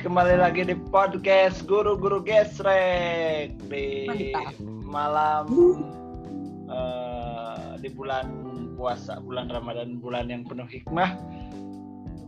kembali 0.00 0.40
lagi 0.40 0.64
di 0.64 0.72
podcast 0.88 1.68
Guru-Guru 1.68 2.24
Gesrek 2.24 3.52
di 3.68 4.32
malam 4.64 5.44
eh, 6.72 7.76
di 7.84 7.92
bulan 7.92 8.24
puasa, 8.80 9.20
bulan 9.20 9.52
Ramadan, 9.52 10.00
bulan 10.00 10.32
yang 10.32 10.48
penuh 10.48 10.64
hikmah, 10.64 11.20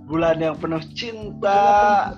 bulan 0.04 0.44
yang 0.44 0.60
penuh 0.60 0.84
cinta, 0.92 2.12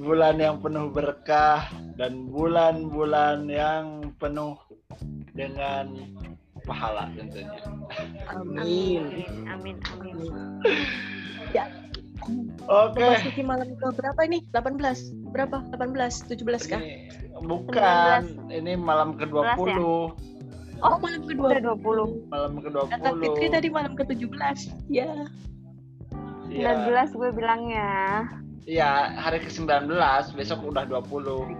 bulan 0.00 0.40
yang 0.40 0.56
penuh 0.64 0.88
berkah 0.88 1.68
dan 2.00 2.32
bulan-bulan 2.32 3.44
yang 3.44 4.08
penuh 4.16 4.56
dengan 5.36 6.16
pahala 6.64 7.12
tentunya. 7.12 7.60
Amin. 8.32 9.28
Amin, 9.52 9.76
amin. 9.92 10.16
Ya, 11.50 11.66
Oke. 12.70 13.00
memasuki 13.00 13.42
malam 13.42 13.68
ke 13.74 13.86
berapa 13.96 14.20
ini? 14.28 14.44
18. 14.52 15.32
Berapa? 15.32 15.64
18, 15.72 16.28
17 16.28 16.70
kah? 16.70 16.80
Ini 16.80 17.08
bukan, 17.40 18.22
ini 18.52 18.72
malam 18.76 19.16
ke-20. 19.16 19.80
Oh, 20.80 20.96
malam 21.00 21.20
Udah 21.24 21.60
ke-20. 21.60 21.82
20. 21.84 22.32
Malam 22.32 22.52
ke-20. 22.60 22.88
Kata 22.92 23.10
Fitri 23.20 23.46
tadi 23.48 23.68
malam 23.68 23.92
ke-17. 23.96 24.58
Ya. 24.88 25.28
Iya. 26.50 26.72
19 26.88 27.16
gue 27.16 27.30
bilangnya. 27.32 27.90
Iya, 28.68 29.16
hari 29.16 29.40
ke-19, 29.40 29.88
besok 30.36 30.58
udah 30.66 30.84
20. 30.86 31.56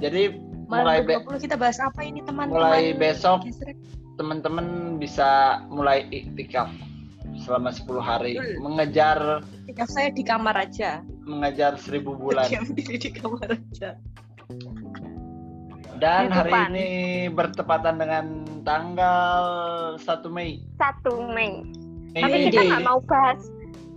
Jadi 0.00 0.22
Malam 0.64 0.84
mulai 0.84 0.98
be- 1.04 1.20
ke-20 1.20 1.38
kita 1.44 1.56
bahas 1.60 1.78
apa 1.82 2.00
ini 2.02 2.24
teman-teman? 2.24 2.56
mulai 2.56 2.96
besok 2.96 3.44
teman-teman 4.14 4.96
bisa 4.96 5.60
mulai 5.68 6.06
iktikaf 6.08 6.70
selama 7.44 7.68
10 7.68 7.84
hari 8.00 8.34
Betul. 8.34 8.56
mengejar 8.58 9.18
Ketika 9.62 9.84
saya 9.86 10.08
di 10.10 10.24
kamar 10.24 10.56
aja. 10.58 11.04
mengejar 11.22 11.76
1000 11.76 12.00
bulan. 12.16 12.48
Diam 12.48 12.64
diri 12.72 12.96
di 12.98 13.10
kamar 13.12 13.48
aja. 13.52 14.00
Dan 15.94 16.26
Di 16.26 16.32
hari 16.32 16.50
depan. 16.50 16.66
ini 16.74 16.88
bertepatan 17.30 17.94
dengan 17.96 18.24
tanggal 18.64 19.44
1 19.96 20.26
Mei. 20.26 20.58
1 20.74 21.30
Mei. 21.30 21.62
Mei 22.10 22.20
Tapi 22.20 22.34
Day. 22.34 22.44
kita 22.48 22.60
nggak 22.66 22.82
mau 22.82 23.00
bahas. 23.00 23.40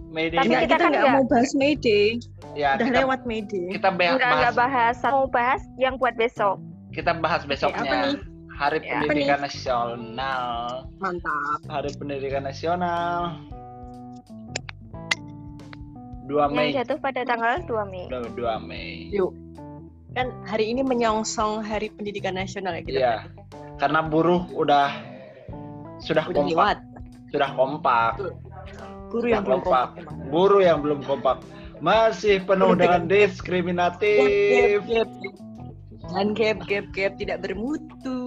Mei 0.07 0.27
Day. 0.29 0.38
Tapi 0.38 0.47
kita 0.47 0.61
kita 0.61 0.75
kan 0.77 0.83
nggak 0.85 1.02
nggak- 1.02 1.16
mau 1.16 1.25
bahas 1.25 1.52
Mayday. 1.53 2.05
ya, 2.53 2.69
Udah 2.73 2.85
kita, 2.85 2.97
lewat 3.02 3.22
Mayday. 3.23 3.66
kita 3.72 3.89
be- 3.91 4.07
Enggak, 4.07 4.29
enggak 4.29 4.53
bahas 4.55 4.95
bahas. 4.97 5.13
Mau 5.13 5.25
bahas 5.27 5.61
yang 5.75 5.94
buat 5.95 6.16
besok. 6.16 6.57
kita 6.89 7.11
bahas 7.13 7.41
apa 7.41 7.50
besoknya. 7.52 7.91
nih? 8.07 8.17
Hari 8.58 8.81
Ya. 8.81 9.05
Pendidikan 9.05 9.39
Nasional. 9.45 10.89
Mantap. 10.97 11.59
Hari 11.69 11.89
Pendidikan 11.94 12.41
Nasional 12.41 13.38
2 16.25 16.52
Mei. 16.52 16.73
Yang 16.73 16.83
jatuh 16.83 16.97
pada 17.00 17.22
tanggal 17.22 17.61
2 17.69 17.85
Mei. 17.94 18.03
Udah 18.09 18.22
2 18.33 18.67
Mei. 18.67 19.13
Yuk. 19.13 19.31
Kan 20.17 20.33
hari 20.50 20.73
ini 20.73 20.81
menyongsong 20.81 21.61
Hari 21.61 21.94
Pendidikan 21.94 22.33
Nasional 22.33 22.81
ya 22.81 22.81
kita. 22.81 22.97
Iya. 22.97 23.16
Karena 23.78 24.02
buruh 24.02 24.50
udah 24.50 24.89
sudah 26.02 26.25
Udah 26.25 26.41
kompak, 26.41 26.50
lewat. 26.50 26.78
sudah 27.30 27.50
kompak. 27.53 28.13
Guru 29.08 29.23
Sudah 29.23 29.30
yang 29.38 29.44
belum 29.45 29.61
kompak. 29.61 29.88
Buruh 30.33 30.61
yang 30.66 30.80
belum 30.81 31.00
kompak 31.05 31.38
masih 31.78 32.41
penuh 32.41 32.73
dengan 32.73 33.05
Gap, 33.05 33.13
diskriminatif. 33.13 34.81
gap, 34.81 35.05
gap. 35.05 35.09
Dan 36.09 36.28
gap, 36.33 36.58
gap, 36.66 36.85
gap 36.89 37.13
tidak 37.22 37.38
bermutu. 37.45 38.27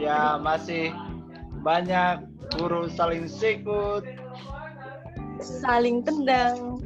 Ya, 0.00 0.40
masih 0.40 0.96
banyak 1.60 2.24
guru 2.56 2.88
saling 2.88 3.28
sikut. 3.28 4.02
Saling 5.40 6.00
tendang. 6.00 6.80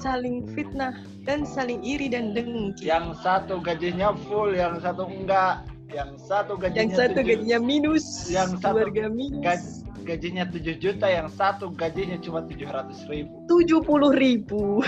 Saling 0.00 0.44
fitnah 0.52 0.92
dan 1.24 1.44
saling 1.44 1.80
iri 1.84 2.08
dan 2.08 2.32
dengki. 2.32 2.88
Yang 2.88 3.20
satu 3.20 3.60
gajinya 3.60 4.16
full, 4.28 4.56
yang 4.56 4.80
satu 4.80 5.04
enggak. 5.04 5.64
Yang 5.92 6.10
satu 6.24 6.58
gajinya 6.58 6.82
Yang 6.82 6.92
satu 6.98 7.12
tujuh- 7.22 7.28
gajinya 7.30 7.58
minus, 7.62 8.06
Yang 8.28 8.50
satu 8.60 8.82
keluarga 8.84 9.04
minus. 9.08 9.42
gaj- 9.44 9.80
gajinya 10.02 10.44
7 10.46 10.74
juta, 10.76 11.06
yang 11.06 11.28
satu 11.30 11.66
gajinya 11.72 12.18
cuma 12.20 12.40
700 12.42 13.06
ribu. 13.06 13.42
Tujuh 13.46 13.80
puluh 13.82 14.10
ribu. 14.14 14.82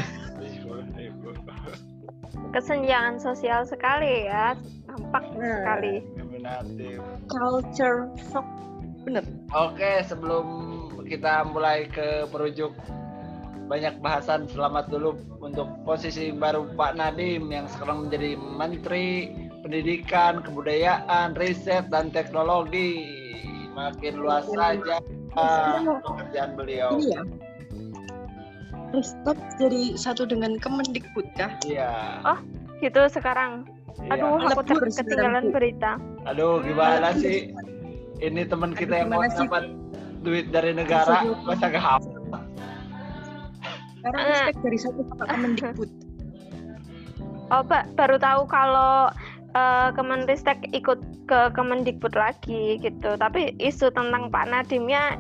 Kesenjangan 2.49 3.19
sosial 3.19 3.63
sekali 3.65 4.27
ya. 4.27 4.55
Nampak 5.09 5.25
Nah. 5.41 5.57
sekali. 5.65 5.95
Diskriminatif. 6.05 6.99
Culture 7.33 7.99
shock. 8.29 8.45
Bener. 9.09 9.25
Oke, 9.57 10.05
sebelum 10.05 10.47
kita 11.09 11.49
mulai 11.49 11.89
ke 11.89 12.29
perujuk 12.29 12.77
banyak 13.73 13.97
bahasan 14.05 14.45
selamat 14.53 14.93
dulu 14.93 15.17
untuk 15.41 15.65
posisi 15.89 16.29
baru 16.29 16.69
Pak 16.77 17.01
Nadim 17.01 17.49
yang 17.49 17.65
sekarang 17.73 18.05
menjadi 18.09 18.37
Menteri 18.37 19.33
Pendidikan, 19.65 20.45
Kebudayaan, 20.45 21.33
Riset 21.41 21.89
dan 21.89 22.13
Teknologi. 22.13 23.09
Makin 23.73 24.21
luas 24.21 24.45
saja 24.45 25.01
ah, 25.41 25.81
pekerjaan 26.05 26.53
beliau. 26.53 27.01
Ini 27.01 27.17
ya. 27.17 27.23
Ristek 28.93 29.41
jadi 29.57 29.97
satu 29.97 30.29
dengan 30.29 30.61
Kemendikbud 30.61 31.33
kah? 31.33 31.57
Iya. 31.65 32.21
Gitu 32.85 33.09
sekarang. 33.09 33.78
Iya. 34.01 34.11
Aduh, 34.15 34.27
aku 34.39 34.63
Lebur 34.63 34.65
ter- 34.85 34.95
ketinggalan 35.03 35.45
berita. 35.51 35.91
Aduh, 36.25 36.61
gimana 36.61 37.11
sih? 37.15 37.51
Ini 38.19 38.43
teman 38.45 38.73
kita 38.73 38.95
yang 38.99 39.11
mau 39.11 39.23
sih? 39.25 39.47
dapat 39.47 39.71
duit 40.21 40.51
dari 40.51 40.73
negara, 40.73 41.23
Aduh. 41.23 41.39
masa 41.43 41.67
gak 41.67 41.79
hafal? 41.79 42.19
Sekarang 43.99 44.25
ristek 44.25 44.57
dari 44.61 44.79
satu 44.79 45.01
ke 45.03 45.25
Kemendikbud. 45.25 45.91
Oh, 47.49 47.65
Pak, 47.65 47.97
baru 47.97 48.21
tahu 48.21 48.45
kalau 48.45 49.09
eh, 49.57 49.89
Kemenristek 49.97 50.69
ikut 50.69 51.01
ke 51.25 51.49
Kemendikbud 51.57 52.13
lagi 52.13 52.77
gitu. 52.77 53.17
Tapi 53.17 53.57
isu 53.57 53.89
tentang 53.89 54.29
Pak 54.29 54.53
Nadimnya 54.53 55.17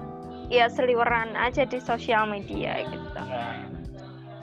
ya 0.52 0.68
seliweran 0.68 1.32
aja 1.32 1.64
di 1.64 1.80
sosial 1.80 2.28
media 2.28 2.84
gitu. 2.84 3.16
Nah, 3.16 3.64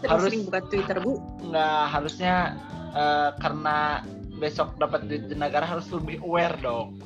Terus 0.01 0.17
Harus- 0.17 0.45
buka 0.49 0.59
Twitter 0.65 0.97
bu. 0.97 1.21
nggak 1.45 1.81
harusnya 1.93 2.57
eh, 2.89 3.29
karena 3.37 4.01
besok 4.35 4.75
dapat 4.75 5.07
duit 5.07 5.25
di 5.25 5.35
negara 5.35 5.63
harus 5.63 5.87
lebih 5.89 6.19
aware 6.21 6.55
dong. 6.59 6.99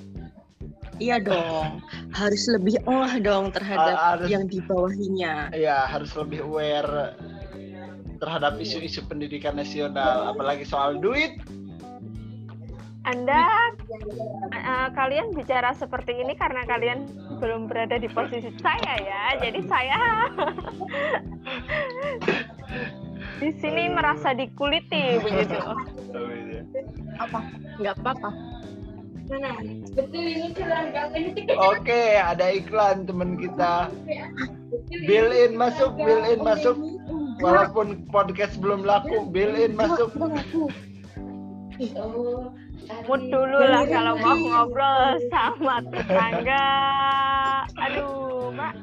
Iya 0.99 1.15
dong. 1.23 1.79
Harus 2.11 2.43
lebih 2.51 2.75
olah 2.83 3.15
dong 3.19 3.55
terhadap 3.55 3.95
Ah, 3.95 4.19
harus- 4.19 4.27
yang 4.27 4.43
di 4.45 4.59
bawahinya. 4.59 5.47
Iya 5.55 5.87
harus 5.87 6.11
lebih 6.13 6.43
aware 6.43 7.15
terhadap 8.19 8.59
isu-isu 8.59 8.99
pendidikan 9.07 9.55
nasional, 9.55 10.27
apalagi 10.27 10.67
soal 10.67 10.99
duit. 10.99 11.39
Anda 13.07 13.71
eh, 14.51 14.87
kalian 14.91 15.31
bicara 15.31 15.71
seperti 15.71 16.19
ini 16.19 16.35
karena 16.35 16.67
kalian 16.67 17.07
belum 17.39 17.71
berada 17.71 17.95
di 17.95 18.11
posisi 18.11 18.51
saya 18.59 18.93
ya. 18.99 19.21
Jadi 19.39 19.59
saya 19.65 19.99
di 23.39 23.49
sini 23.55 23.87
merasa 23.87 24.35
dikuliti 24.35 25.15
begitu. 25.17 25.57
Apa? 27.19 27.39
Nggak 27.79 27.95
apa-apa. 27.99 28.29
Oke, 31.69 32.17
ada 32.17 32.49
iklan 32.49 33.05
teman 33.05 33.37
kita. 33.37 33.93
Bill 35.05 35.29
in 35.29 35.53
masuk, 35.53 35.93
bill 36.01 36.23
in 36.25 36.41
masuk. 36.41 36.77
Walaupun 37.39 38.09
podcast 38.09 38.57
belum 38.57 38.81
laku, 38.81 39.29
bill 39.29 39.53
in 39.53 39.77
masuk. 39.77 40.09
Mood 43.05 43.21
dulu 43.29 43.59
lah 43.61 43.85
kalau 43.85 44.17
mau 44.17 44.35
ngobrol 44.35 45.21
sama 45.29 45.85
tetangga. 45.93 46.67
Aduh, 47.77 48.49
Mak. 48.49 48.75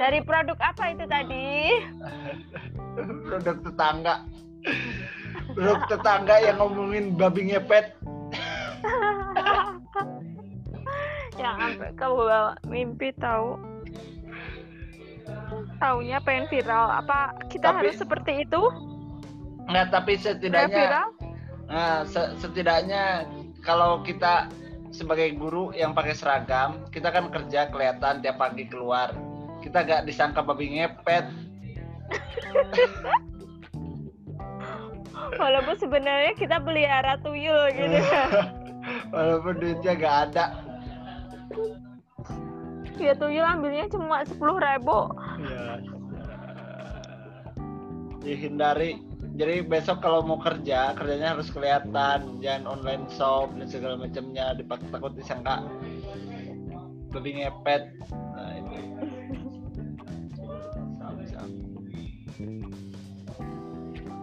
Dari 0.00 0.18
produk 0.24 0.58
apa 0.58 0.84
itu 0.96 1.04
tadi? 1.04 1.48
Produk 3.28 3.56
tetangga. 3.60 4.24
Produk 5.58 5.90
tetangga 5.90 6.38
yang 6.38 6.62
ngomongin 6.62 7.18
babi 7.18 7.50
ngepet. 7.50 7.90
Yang 11.38 11.54
sampai 11.58 11.90
ke 11.94 12.06
bawah 12.06 12.54
mimpi 12.66 13.10
tahu. 13.18 13.58
Taunya 15.78 16.18
pengen 16.22 16.46
viral. 16.50 17.02
Apa 17.02 17.34
kita 17.50 17.74
Tapi- 17.74 17.90
harus 17.90 17.98
seperti 17.98 18.46
itu? 18.46 18.62
Nggak, 19.66 19.86
tapi 19.90 20.14
setidaknya 20.14 20.78
viral? 20.78 21.08
Nah, 21.68 22.02
se- 22.06 22.34
setidaknya 22.38 23.26
kalau 23.62 24.02
kita 24.02 24.46
sebagai 24.90 25.34
guru 25.38 25.74
yang 25.74 25.90
pakai 25.94 26.14
seragam, 26.14 26.86
kita 26.94 27.10
kan 27.10 27.30
kerja 27.34 27.66
kelihatan 27.70 28.22
tiap 28.22 28.38
pagi 28.38 28.66
keluar. 28.66 29.10
Kita 29.62 29.82
gak 29.82 30.06
disangka 30.06 30.42
babi 30.42 30.78
ngepet. 30.78 31.26
Walaupun 35.36 35.76
sebenarnya 35.76 36.32
kita 36.38 36.56
pelihara 36.62 37.20
tuyul 37.20 37.68
gitu. 37.74 37.98
Walaupun 39.14 39.54
duitnya 39.60 39.92
gak 39.98 40.16
ada. 40.32 40.44
ya 42.98 43.14
tuyul 43.14 43.46
ambilnya 43.46 43.86
cuma 43.92 44.26
sepuluh 44.26 44.58
ribu. 44.58 45.14
Ya. 45.38 45.78
dihindari 48.18 48.98
jadi 49.38 49.62
besok 49.62 50.02
kalau 50.02 50.26
mau 50.26 50.36
kerja 50.42 50.92
kerjanya 50.98 51.38
harus 51.38 51.48
kelihatan 51.54 52.42
jangan 52.42 52.64
online 52.66 53.06
shop 53.14 53.54
dan 53.54 53.70
segala 53.70 53.94
macamnya 53.94 54.52
dipak 54.58 54.82
takut 54.90 55.14
disangka 55.14 55.62
lebih 57.14 57.40
ngepet 57.40 57.88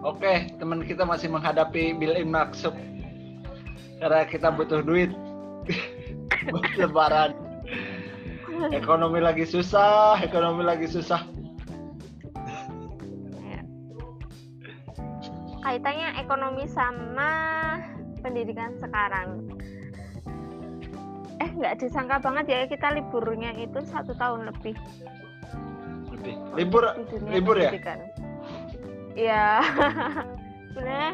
oke 0.05 0.33
teman 0.61 0.85
kita 0.85 1.01
masih 1.01 1.33
menghadapi 1.33 1.97
bill 1.97 2.13
in 2.13 2.29
maksud 2.29 2.71
karena 3.97 4.27
kita 4.29 4.53
butuh 4.53 4.85
duit. 4.85 5.09
Buat 6.53 6.77
lebaran. 6.77 7.31
Ekonomi 8.69 9.19
lagi 9.19 9.43
susah 9.49 10.21
ekonomi 10.21 10.61
lagi 10.61 10.85
susah. 10.85 11.25
Ya. 13.41 13.61
kaitannya 15.65 16.21
ekonomi 16.21 16.69
sama 16.69 17.31
pendidikan 18.21 18.77
sekarang. 18.77 19.49
Eh 21.41 21.49
nggak 21.49 21.81
disangka 21.81 22.21
banget 22.21 22.45
ya 22.47 22.59
kita 22.69 22.93
liburnya 22.93 23.57
itu 23.57 23.81
satu 23.89 24.13
tahun 24.15 24.53
lebih. 24.53 24.77
Lebih. 26.13 26.35
Libur 26.53 26.83
di 26.93 27.03
dunia 27.09 27.31
libur 27.41 27.57
ya. 29.15 29.23
Iya, 29.23 29.45
sebenarnya 30.69 31.11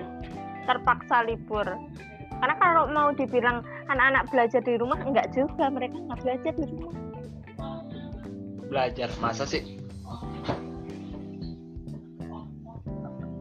terpaksa 0.65 1.23
libur. 1.23 1.67
Karena 2.41 2.55
kalau 2.57 2.89
mau 2.89 3.13
dibilang 3.13 3.61
anak-anak 3.85 4.25
belajar 4.33 4.61
di 4.65 4.73
rumah, 4.75 4.97
enggak 5.05 5.29
juga. 5.31 5.69
Mereka 5.69 5.93
nggak 5.95 6.19
belajar 6.19 6.53
di 6.53 6.65
rumah. 6.65 6.93
belajar 8.71 9.11
masa 9.19 9.43
sih 9.43 9.59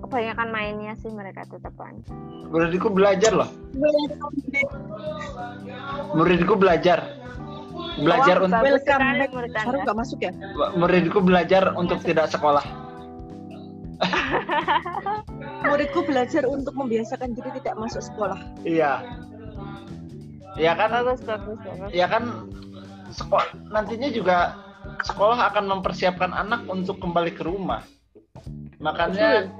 Kebanyakan 0.02 0.48
mainnya 0.50 0.98
sih 0.98 1.06
mereka 1.06 1.46
tetepan. 1.46 2.02
muridku 2.50 2.90
belajar 2.90 3.30
loh 3.30 3.46
muridku 6.10 6.58
belajar 6.58 7.14
belajar 7.94 8.36
Wah, 8.42 8.46
untuk 8.50 8.58
Welcome 8.58 9.06
back. 9.22 9.30
nggak 9.86 9.96
masuk 10.02 10.18
ya? 10.18 10.32
muridku 10.74 11.18
belajar 11.22 11.62
untuk 11.78 12.02
tidak 12.02 12.26
sekolah 12.26 12.66
Muridku 15.68 16.00
belajar 16.08 16.48
untuk 16.48 16.72
membiasakan 16.76 17.36
diri 17.36 17.50
tidak 17.60 17.74
masuk 17.76 18.02
sekolah. 18.02 18.38
iya. 18.64 19.04
Ya 20.58 20.74
kan? 20.74 20.90
Bagus, 20.92 21.22
bagus, 21.24 21.58
bagus. 21.62 21.90
ya 21.94 22.06
kan? 22.10 22.50
Sekolah 23.10 23.48
nantinya 23.70 24.08
juga 24.10 24.36
sekolah 25.06 25.50
akan 25.52 25.64
mempersiapkan 25.78 26.30
anak 26.34 26.66
untuk 26.66 26.98
kembali 27.00 27.32
ke 27.34 27.42
rumah. 27.46 27.82
Makanya 28.80 29.50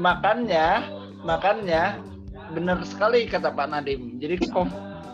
makanya 0.00 0.84
makanya 1.24 2.00
benar 2.52 2.82
sekali 2.86 3.26
kata 3.26 3.52
Pak 3.52 3.66
Nadim. 3.68 4.18
Jadi 4.18 4.48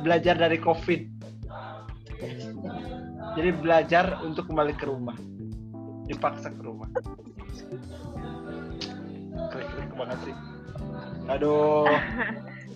belajar 0.05 0.35
dari 0.37 0.59
covid. 0.61 1.01
Jadi 3.37 3.51
belajar 3.61 4.21
untuk 4.25 4.49
kembali 4.49 4.75
ke 4.77 4.85
rumah. 4.89 5.17
Dipaksa 6.07 6.55
ke 6.55 6.63
rumah 6.63 6.89
klik-klik 9.49 9.91
banget 9.93 10.19
sih 10.23 10.35
aduh 11.27 11.89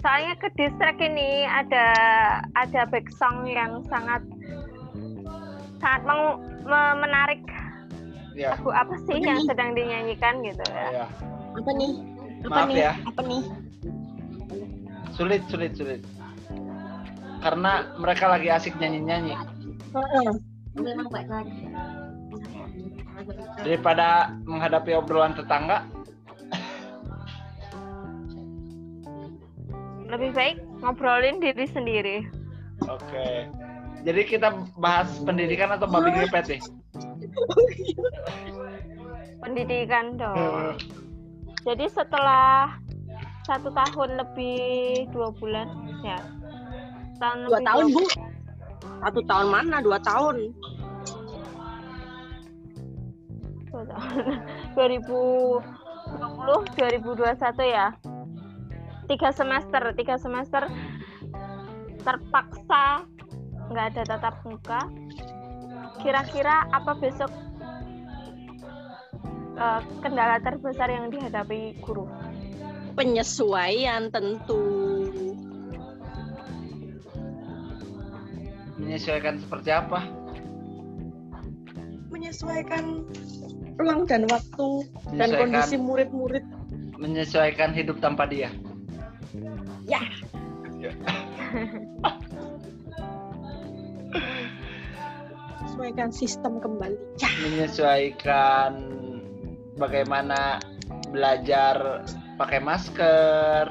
Soalnya 0.01 0.33
ke 0.35 0.49
distrik 0.57 0.97
ini 0.97 1.45
ada 1.45 1.85
ada 2.57 2.89
back 2.89 3.13
song 3.13 3.45
yang 3.45 3.85
sangat 3.85 4.25
sangat 5.77 6.03
meng- 6.03 6.41
me- 6.63 6.99
menarik. 6.99 7.45
ya 8.33 8.57
Lagu 8.57 8.73
apa 8.73 8.97
sih 9.05 9.13
Apa 9.15 9.29
yang 9.29 9.39
nih? 9.39 9.47
sedang 9.47 9.71
dinyanyikan 9.77 10.41
gitu 10.41 10.65
ya? 10.65 11.05
ya 11.05 11.07
Apa 11.53 11.71
nih? 11.77 11.93
Apa 12.41 12.49
Maaf 12.49 12.67
nih? 12.67 12.77
ya. 12.81 12.93
Apa 13.05 13.21
nih? 13.23 13.43
sulit 15.13 15.45
sulit 15.47 15.77
sulit 15.77 16.01
karena 17.41 17.85
mereka 17.95 18.25
lagi 18.27 18.49
asik 18.49 18.73
nyanyi 18.81 19.05
nyanyi 19.05 19.35
Heeh. 19.93 20.33
Daripada 23.59 24.09
menghadapi 24.43 24.93
obrolan 24.95 25.33
tetangga 25.33 25.85
Lebih 30.11 30.31
baik 30.35 30.57
ngobrolin 30.81 31.39
diri 31.39 31.67
sendiri. 31.67 32.19
oke 32.83 33.29
jadi 34.01 34.21
kita 34.25 34.49
bahas 34.75 35.13
pendidikan 35.21 35.71
atau 35.71 35.85
babi 35.85 36.11
ngepet 36.11 36.47
nih 36.49 36.63
Pendidikan 39.41 40.17
dong. 40.17 40.77
Jadi 41.63 41.85
setelah 41.87 42.77
satu 43.45 43.69
tahun 43.71 44.21
lebih 44.21 44.61
dua 45.11 45.33
bulan 45.33 45.69
ya 46.01 46.21
tahun 47.19 47.39
Dua 47.45 47.53
lebih 47.55 47.67
tahun 47.67 47.85
dua- 47.87 47.95
bu. 47.95 48.05
Satu 49.01 49.21
tahun 49.23 49.47
mana? 49.49 49.77
Dua 49.81 49.99
tahun. 49.99 50.37
2020 54.75 55.63
2021 56.77 57.27
ya? 57.67 57.95
Tiga 59.11 59.31
semester 59.35 59.83
tiga 59.99 60.17
semester 60.19 60.71
terpaksa 62.01 63.05
nggak 63.71 63.87
ada 63.95 64.03
tatap 64.07 64.35
muka. 64.47 64.87
Kira-kira 66.01 66.65
apa 66.71 66.97
besok 66.97 67.31
eh, 69.59 69.81
kendala 70.01 70.39
terbesar 70.41 70.89
yang 70.89 71.11
dihadapi 71.11 71.79
guru? 71.83 72.09
Penyesuaian 72.95 74.11
tentu. 74.11 74.91
menyesuaikan 78.91 79.39
seperti 79.39 79.71
apa? 79.71 80.03
Menyesuaikan 82.11 83.07
ruang 83.81 84.05
dan 84.05 84.29
waktu 84.29 84.85
dan 85.17 85.33
kondisi 85.33 85.81
murid-murid. 85.81 86.45
menyesuaikan 87.01 87.73
hidup 87.73 87.97
tanpa 88.05 88.29
dia 88.29 88.53
Ya. 89.89 90.03
Ya. 90.79 90.93
Menyesuaikan 95.61 96.11
sistem 96.13 96.61
kembali. 96.61 96.99
Ya. 97.19 97.31
menyesuaikan 97.47 98.73
bagaimana 99.81 100.61
belajar 101.09 102.05
pakai 102.37 102.61
masker 102.61 103.65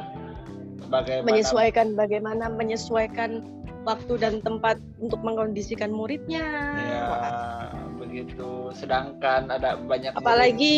bagaimana 0.90 1.28
Menyesuaikan 1.30 1.94
bagaimana 1.94 2.50
menyesuaikan 2.50 3.46
waktu 3.86 4.14
dan 4.20 4.42
tempat 4.42 4.82
untuk 5.00 5.22
mengkondisikan 5.22 5.94
muridnya. 5.94 6.44
ya 6.76 7.69
begitu 8.10 8.74
sedangkan 8.74 9.54
ada 9.54 9.78
banyak 9.78 10.18
murid- 10.18 10.26
apalagi 10.26 10.74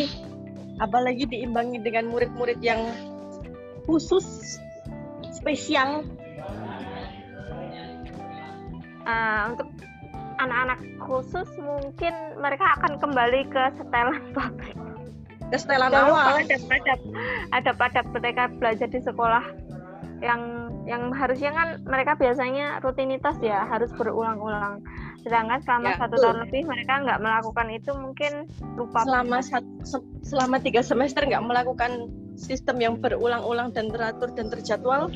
apalagi 0.84 1.24
diimbangi 1.32 1.80
dengan 1.80 2.12
murid-murid 2.12 2.60
yang 2.60 2.92
khusus 3.88 4.60
spesial. 5.32 6.06
Eh, 9.02 9.42
untuk 9.50 9.68
anak-anak 10.38 10.80
khusus 11.02 11.50
mungkin 11.58 12.14
mereka 12.38 12.78
akan 12.78 13.02
kembali 13.02 13.42
ke 13.50 13.64
setelan 13.78 14.22
pabrik. 14.38 14.78
Kesetelan 15.52 15.92
Dahulu 15.92 16.16
awal. 16.16 16.46
adab-adab 16.46 17.00
adab-adab 17.52 18.06
mereka 18.14 18.44
belajar 18.56 18.88
di 18.88 19.02
sekolah. 19.02 19.46
Yang 20.22 20.42
yang 20.86 21.04
harusnya 21.14 21.52
kan 21.54 21.70
mereka 21.86 22.14
biasanya 22.18 22.82
rutinitas 22.82 23.38
ya 23.42 23.66
harus 23.70 23.90
berulang-ulang 23.94 24.82
sedangkan 25.22 25.60
selama 25.62 25.88
Ya, 25.88 25.98
satu 25.98 26.10
betul. 26.12 26.24
tahun 26.24 26.38
lebih 26.42 26.62
mereka 26.66 26.94
nggak 27.00 27.20
melakukan 27.20 27.68
itu 27.70 27.92
mungkin 27.94 28.32
lupa. 28.74 29.00
Selama 29.06 29.38
sat- 29.40 29.74
se- 29.84 30.10
selama 30.24 30.58
tiga 30.58 30.82
semester 30.82 31.22
nggak 31.22 31.44
melakukan 31.44 31.92
sistem 32.34 32.78
yang 32.78 32.94
berulang-ulang 32.98 33.70
dan 33.70 33.90
teratur 33.90 34.34
dan 34.34 34.50
terjadwal. 34.50 35.14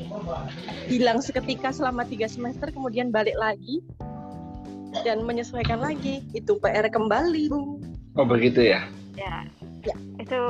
Hilang 0.86 1.18
seketika 1.18 1.74
selama 1.74 2.06
tiga 2.06 2.26
semester 2.26 2.70
kemudian 2.70 3.10
balik 3.10 3.34
lagi 3.34 3.82
dan 5.02 5.22
menyesuaikan 5.22 5.78
lagi. 5.78 6.22
Itu 6.32 6.56
PR 6.58 6.86
kembali. 6.86 7.42
Bu 7.50 7.82
oh 8.14 8.24
begitu 8.24 8.62
ya? 8.62 8.86
Ya, 9.12 9.42
Ya. 9.82 9.96
itu 10.16 10.40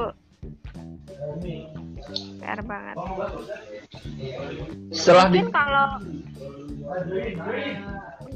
PR 2.39 2.61
banget. 2.61 2.97
Setelah 4.93 5.27
di 5.29 5.41
kalau 5.49 5.89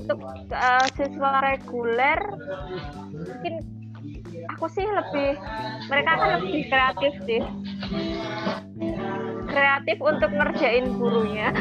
untuk 0.00 0.20
eh, 0.50 0.86
siswa 0.96 1.30
reguler 1.44 2.18
mungkin 3.12 3.54
aku 4.56 4.66
sih 4.72 4.84
lebih 4.84 5.36
mereka 5.88 6.12
kan 6.16 6.30
lebih 6.40 6.62
kreatif 6.68 7.12
sih. 7.26 7.42
Kreatif 9.50 9.98
untuk 9.98 10.30
ngerjain 10.30 10.86
gurunya. 10.94 11.50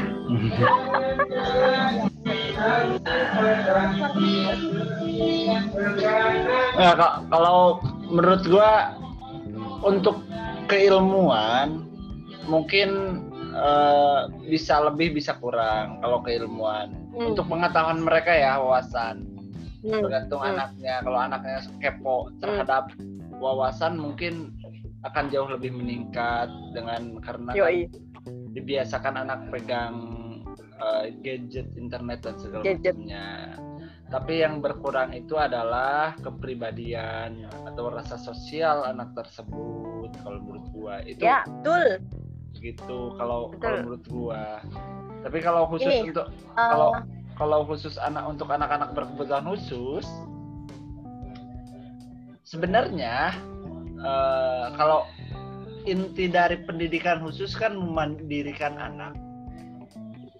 Ya, 6.80 6.96
ka- 6.96 7.24
kalau 7.32 7.80
menurut 8.08 8.44
gua 8.48 8.96
untuk 9.84 10.24
keilmuan 10.68 11.84
mungkin 12.48 13.20
eh, 13.60 14.20
bisa 14.48 14.80
lebih 14.82 15.14
bisa 15.14 15.36
kurang 15.36 16.00
kalau 16.00 16.24
keilmuan 16.24 16.96
Hmm. 17.10 17.34
untuk 17.34 17.46
pengetahuan 17.46 18.00
mereka 18.00 18.32
ya 18.32 18.56
wawasan 18.58 19.28
Hmm. 19.80 20.00
tergantung 20.00 20.40
Hmm. 20.40 20.56
anaknya 20.56 20.96
kalau 21.02 21.20
anaknya 21.20 21.58
kepo 21.80 22.18
terhadap 22.40 22.92
wawasan 23.34 23.96
mungkin 23.96 24.52
akan 25.02 25.28
jauh 25.30 25.48
lebih 25.48 25.72
meningkat 25.72 26.48
dengan 26.72 27.20
karena 27.20 27.52
Yoi. 27.56 27.88
dibiasakan 28.52 29.24
anak 29.24 29.48
pegang 29.50 29.96
eh, 30.80 31.12
gadget 31.20 31.68
internet 31.76 32.24
dan 32.24 32.36
segala 32.40 32.64
Gadget. 32.64 32.96
macamnya 32.96 33.28
tapi 34.10 34.42
yang 34.42 34.58
berkurang 34.58 35.14
itu 35.14 35.38
adalah 35.38 36.18
kepribadian 36.20 37.46
atau 37.64 37.94
rasa 37.94 38.18
sosial 38.18 38.82
anak 38.84 39.14
tersebut 39.14 40.10
kalau 40.20 40.40
menurut 40.42 40.66
gua 40.74 40.96
itu 41.04 41.22
Ya, 41.22 41.46
betul. 41.46 42.02
Gitu 42.60 43.16
kalau 43.16 43.50
Betul. 43.52 43.62
kalau 43.64 43.78
menurut 43.84 44.04
gua. 44.08 44.44
Tapi 45.20 45.38
kalau 45.44 45.68
khusus 45.68 45.92
Ini, 45.92 46.12
untuk 46.12 46.28
Eh, 46.32 46.56
kalau 46.56 46.90
kalau 47.36 47.60
khusus 47.68 47.96
anak 48.00 48.24
untuk 48.28 48.48
anak-anak 48.52 48.92
berkebutuhan 48.96 49.48
khusus 49.48 50.08
sebenarnya 52.44 53.36
eh, 54.00 54.66
kalau 54.76 55.04
inti 55.88 56.28
dari 56.28 56.60
pendidikan 56.64 57.24
khusus 57.24 57.56
kan 57.56 57.76
memandirikan 57.76 58.76
anak. 58.76 59.16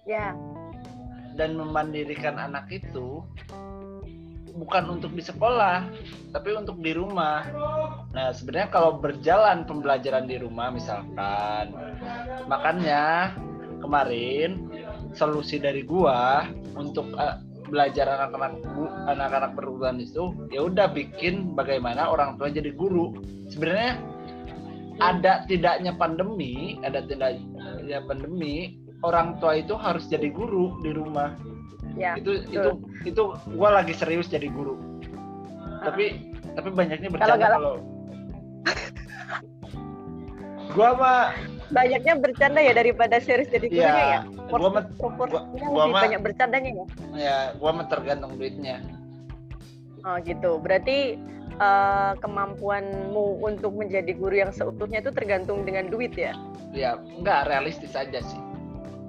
Ya, 0.08 0.34
dan 1.40 1.54
memandirikan 1.54 2.36
anak 2.36 2.68
itu 2.68 3.22
bukan 4.60 5.00
untuk 5.00 5.16
di 5.16 5.24
sekolah 5.24 5.88
tapi 6.36 6.52
untuk 6.52 6.76
di 6.84 6.92
rumah. 6.92 7.48
Nah 8.12 8.30
sebenarnya 8.36 8.68
kalau 8.68 9.00
berjalan 9.00 9.64
pembelajaran 9.64 10.28
di 10.28 10.36
rumah 10.36 10.68
misalkan 10.68 11.72
makanya 12.44 13.32
kemarin 13.80 14.68
solusi 15.16 15.56
dari 15.56 15.82
gua 15.82 16.44
untuk 16.76 17.08
eh, 17.16 17.40
belajar 17.72 18.06
anak-anak 18.20 18.60
anak-anak 19.08 19.52
perguruan 19.56 19.96
itu 20.02 20.36
ya 20.52 20.68
udah 20.68 20.92
bikin 20.92 21.56
bagaimana 21.56 22.12
orang 22.12 22.36
tua 22.36 22.52
jadi 22.52 22.70
guru. 22.76 23.16
Sebenarnya 23.48 23.96
ada 25.00 25.48
tidaknya 25.48 25.96
pandemi 25.96 26.76
ada 26.84 27.00
tidaknya 27.00 28.04
pandemi 28.04 28.76
orang 29.00 29.40
tua 29.40 29.56
itu 29.56 29.72
harus 29.74 30.04
jadi 30.12 30.28
guru 30.28 30.76
di 30.84 30.92
rumah 30.92 31.32
ya. 31.94 32.12
itu 32.14 32.30
itu 32.46 32.70
itu 33.04 33.22
gua 33.50 33.70
lagi 33.76 33.92
serius 33.92 34.26
jadi 34.26 34.46
guru 34.46 34.76
tapi 35.80 36.34
tapi 36.52 36.68
banyaknya 36.70 37.08
bercanda 37.08 37.46
kalau 37.48 37.74
gua 40.70 40.90
mah 40.94 41.20
Banyaknya 41.70 42.18
bercanda 42.18 42.58
ya 42.58 42.74
daripada 42.74 43.22
serius 43.22 43.46
jadi 43.46 43.66
gurunya 43.68 43.86
ya. 43.94 44.06
ya 44.10 44.20
gua 44.50 44.68
mah 44.70 44.84
Proporsinya 44.92 45.66
gua 45.68 45.78
lebih 45.80 45.94
mah- 45.94 46.02
banyak 46.02 46.20
bercandanya 46.20 46.70
ya. 46.72 46.84
ya 47.14 47.36
gua 47.56 47.70
mah 47.72 47.86
tergantung 47.86 48.34
duitnya 48.34 48.78
Oh 50.00 50.16
gitu. 50.18 50.56
Berarti 50.56 51.20
eh, 51.54 52.12
kemampuanmu 52.16 53.44
untuk 53.44 53.76
menjadi 53.76 54.16
guru 54.16 54.32
yang 54.34 54.48
seutuhnya 54.48 54.98
itu 54.98 55.12
tergantung 55.12 55.62
dengan 55.62 55.86
duit 55.86 56.16
ya. 56.16 56.32
ya 56.72 56.96
nggak 57.20 57.46
realistis 57.46 57.92
aja 57.92 58.16
sih 58.18 58.40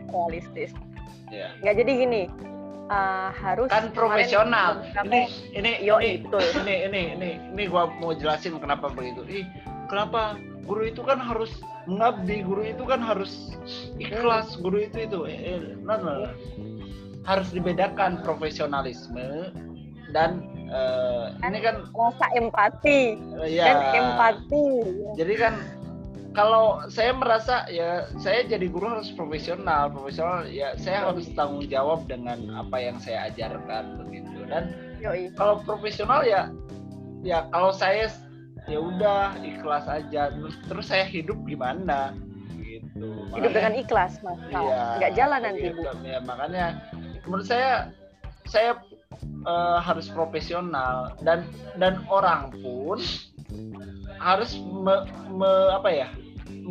Realistis. 0.07 0.75
ya 1.31 1.47
Nggak 1.63 1.75
jadi 1.79 1.91
gini. 1.97 2.21
Eh, 2.91 3.29
harus 3.31 3.69
kan 3.71 3.89
profesional. 3.95 4.83
ini 5.07 5.31
ini 5.55 5.71
Yoi, 5.81 6.21
ini, 6.27 6.35
ini 6.59 6.75
ini 6.91 7.01
ini 7.15 7.29
ini 7.55 7.63
gua 7.71 7.87
mau 8.03 8.11
jelasin 8.11 8.59
kenapa 8.59 8.91
begitu. 8.91 9.23
Ih 9.31 9.45
kenapa 9.87 10.35
guru 10.67 10.91
itu 10.91 11.01
kan 11.01 11.17
harus 11.17 11.51
mengabdi 11.89 12.45
guru 12.45 12.61
itu 12.67 12.83
kan 12.85 13.01
harus 13.01 13.55
ikhlas 13.97 14.59
guru 14.59 14.83
itu 14.85 15.07
itu. 15.07 15.19
Eh, 15.25 15.39
eh, 15.57 15.59
no, 15.81 15.95
no. 15.97 16.29
harus 17.21 17.53
dibedakan 17.53 18.17
profesionalisme 18.25 19.53
dan 20.09 20.41
eh, 20.73 21.25
ini 21.45 21.59
kan 21.61 21.85
rasa 21.93 22.27
empati. 22.35 23.15
Eh, 23.45 23.49
ya 23.61 23.65
dan 23.69 23.77
empati. 23.93 24.65
jadi 25.15 25.33
kan 25.37 25.53
kalau 26.31 26.79
saya 26.87 27.11
merasa 27.11 27.67
ya 27.67 28.07
saya 28.17 28.47
jadi 28.47 28.71
guru 28.71 28.87
harus 28.87 29.11
profesional 29.11 29.91
profesional 29.91 30.47
ya 30.47 30.73
saya 30.79 31.11
harus 31.11 31.27
tanggung 31.35 31.67
jawab 31.67 32.07
dengan 32.07 32.39
apa 32.55 32.79
yang 32.79 32.97
saya 32.97 33.27
ajarkan 33.27 33.99
begitu 34.07 34.47
dan 34.47 34.71
Yoi. 35.03 35.33
kalau 35.35 35.59
profesional 35.61 36.23
ya 36.23 36.47
ya 37.19 37.51
kalau 37.51 37.75
saya 37.75 38.07
ya 38.69 38.79
udah 38.79 39.35
ikhlas 39.43 39.83
aja 39.89 40.31
terus 40.31 40.55
terus 40.69 40.85
saya 40.87 41.03
hidup 41.03 41.35
gimana 41.43 42.15
gitu 42.61 43.11
Hidup 43.35 43.51
Makanya- 43.51 43.55
dengan 43.55 43.73
ikhlas, 43.79 44.13
Mas. 44.21 44.39
Kal. 44.51 44.61
Iya, 44.67 44.81
Nggak 44.99 45.13
jalan 45.15 45.39
nanti, 45.41 45.67
Bu. 45.71 45.81
ya 46.03 46.19
makanya 46.21 46.65
menurut 47.25 47.47
saya 47.47 47.71
saya 48.45 48.71
eh, 49.43 49.77
harus 49.81 50.07
profesional 50.07 51.15
dan 51.23 51.43
dan 51.75 52.03
orang 52.07 52.51
pun 52.61 52.99
harus 54.17 54.55
me- 54.61 55.07
me- 55.29 55.71
apa 55.73 55.89
ya 55.89 56.07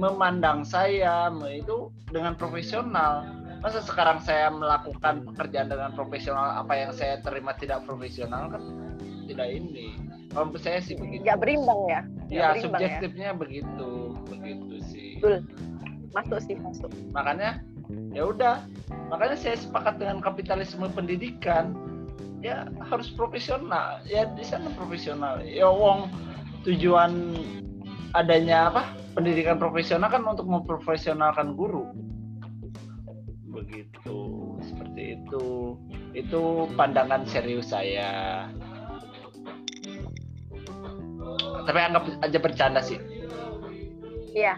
memandang 0.00 0.64
saya 0.64 1.28
itu 1.52 1.92
dengan 2.08 2.32
profesional 2.32 3.28
masa 3.60 3.84
sekarang 3.84 4.24
saya 4.24 4.48
melakukan 4.48 5.20
pekerjaan 5.28 5.68
dengan 5.68 5.92
profesional 5.92 6.56
apa 6.56 6.72
yang 6.72 6.92
saya 6.96 7.20
terima 7.20 7.52
tidak 7.60 7.84
profesional 7.84 8.48
kan 8.48 8.64
tidak 9.28 9.52
ini 9.52 10.00
kalau 10.32 10.48
menurut 10.48 10.64
saya 10.64 10.80
sih 10.80 10.96
begitu 10.96 11.26
Nggak 11.26 11.38
berimbang 11.42 11.80
ya. 11.90 12.00
Nggak 12.00 12.32
ya 12.32 12.48
berimbang 12.56 12.56
ya. 12.56 12.64
subjektifnya 12.64 13.30
begitu 13.36 13.90
begitu 14.30 14.74
sih 14.88 15.10
Betul. 15.20 15.44
Masuk 16.10 16.40
sih, 16.42 16.56
masuk. 16.58 16.90
makanya 17.14 17.62
ya 18.10 18.26
udah 18.26 18.66
makanya 19.12 19.36
saya 19.38 19.54
sepakat 19.58 19.98
dengan 20.02 20.18
kapitalisme 20.18 20.86
pendidikan 20.90 21.74
ya 22.40 22.66
harus 22.88 23.12
profesional 23.14 24.00
ya 24.08 24.26
di 24.34 24.42
sana 24.42 24.72
profesional 24.74 25.38
ya 25.44 25.68
wong 25.68 26.08
tujuan 26.64 27.36
adanya 28.14 28.70
apa 28.72 28.82
pendidikan 29.14 29.58
profesional 29.58 30.10
kan 30.10 30.22
untuk 30.26 30.46
memprofesionalkan 30.46 31.54
guru 31.54 31.90
begitu 33.50 34.18
seperti 34.62 35.18
itu 35.18 35.78
itu 36.14 36.42
pandangan 36.74 37.22
serius 37.26 37.70
saya 37.70 38.46
tapi 41.66 41.78
anggap 41.78 42.04
aja 42.24 42.38
bercanda 42.38 42.82
sih 42.82 42.98
Iya. 44.30 44.54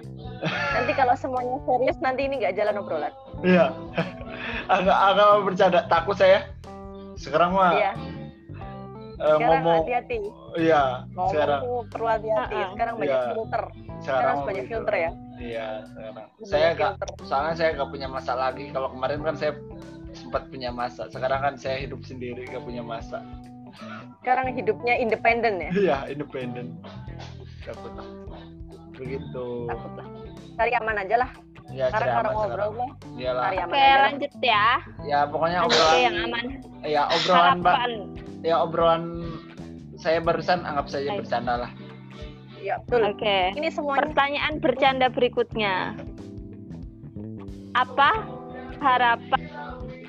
Nanti 0.76 0.92
kalau 0.92 1.16
semuanya 1.16 1.56
serius, 1.64 1.96
nanti 2.04 2.28
ini 2.28 2.44
nggak 2.44 2.60
jalan 2.60 2.84
obrolan. 2.84 3.08
Iya. 3.40 3.72
agak 4.76 4.98
agak 5.00 5.28
bercanda 5.48 5.80
takut 5.88 6.12
saya. 6.12 6.44
Sekarang 7.16 7.56
mah 7.56 7.72
Iya. 7.72 7.92
Eh, 9.22 9.30
Sekarang 9.32 9.50
ngomong 9.56 9.76
hati-hati. 9.80 10.18
iya, 10.56 10.82
Ngomong 11.08 11.30
sekarang 11.30 11.60
perlu 11.88 12.06
hati-hati. 12.08 12.58
Sekarang 12.68 12.94
banyak 12.96 13.14
Iya. 13.14 13.28
filter. 13.28 13.62
sekarang 13.62 14.02
Sekarang 14.02 14.36
banyak 14.42 14.64
filter 14.66 14.94
ya. 14.96 15.10
Iya, 15.38 15.66
sekarang. 15.86 16.14
Banyak 16.16 16.44
Saya 16.44 16.68
gak 16.72 16.90
filter. 16.92 17.08
soalnya 17.24 17.54
saya 17.54 17.70
gak 17.72 17.90
punya 17.90 18.08
masa 18.08 18.32
lagi. 18.34 18.64
Kalau 18.68 18.88
kemarin 18.90 19.20
kan 19.22 19.34
saya 19.36 19.52
sempat 20.12 20.42
punya 20.48 20.70
masa. 20.70 21.02
Sekarang 21.08 21.40
kan 21.40 21.54
saya 21.54 21.76
hidup 21.80 22.02
sendiri 22.02 22.42
gak 22.44 22.60
punya 22.60 22.82
masa. 22.82 23.22
Sekarang 24.18 24.50
hidupnya 24.50 24.94
independen 24.96 25.54
ya. 25.58 25.70
Iya, 25.72 25.98
independen. 26.08 26.76
Takut. 27.60 27.94
Begitu. 28.92 29.46
Takut 29.66 29.92
lah. 29.96 30.06
Cari 30.52 30.72
aman 30.76 30.96
aja 30.98 31.16
lah. 31.16 31.30
Ya, 31.70 31.88
Sekarang 31.88 32.04
cari 32.04 32.12
orang 32.12 32.20
aman 32.28 32.36
ngobrol 32.36 32.52
sekarang. 32.52 32.72
mah. 32.76 32.90
Iyalah. 33.16 33.44
Oke, 33.48 33.80
lah. 33.80 33.98
lanjut 34.04 34.32
ya. 34.44 34.66
Ya, 35.02 35.18
pokoknya 35.24 35.58
obrolan 35.62 35.96
yang 35.96 36.16
aman. 36.22 36.44
ya 36.84 37.02
obrolan. 37.08 37.58
Ya 38.42 38.58
obrolan 38.58 39.22
saya 39.98 40.18
barusan 40.18 40.66
anggap 40.66 40.90
saja 40.90 41.14
bercanda 41.14 41.66
lah. 41.66 41.72
Iya, 42.62 42.78
betul. 42.86 43.02
Oke. 43.14 43.38
Ini 43.58 43.68
semuanya 43.70 44.02
Pertanyaan 44.10 44.54
bercanda 44.62 45.06
berikutnya. 45.10 45.74
Apa 47.74 48.10
harapan 48.82 49.40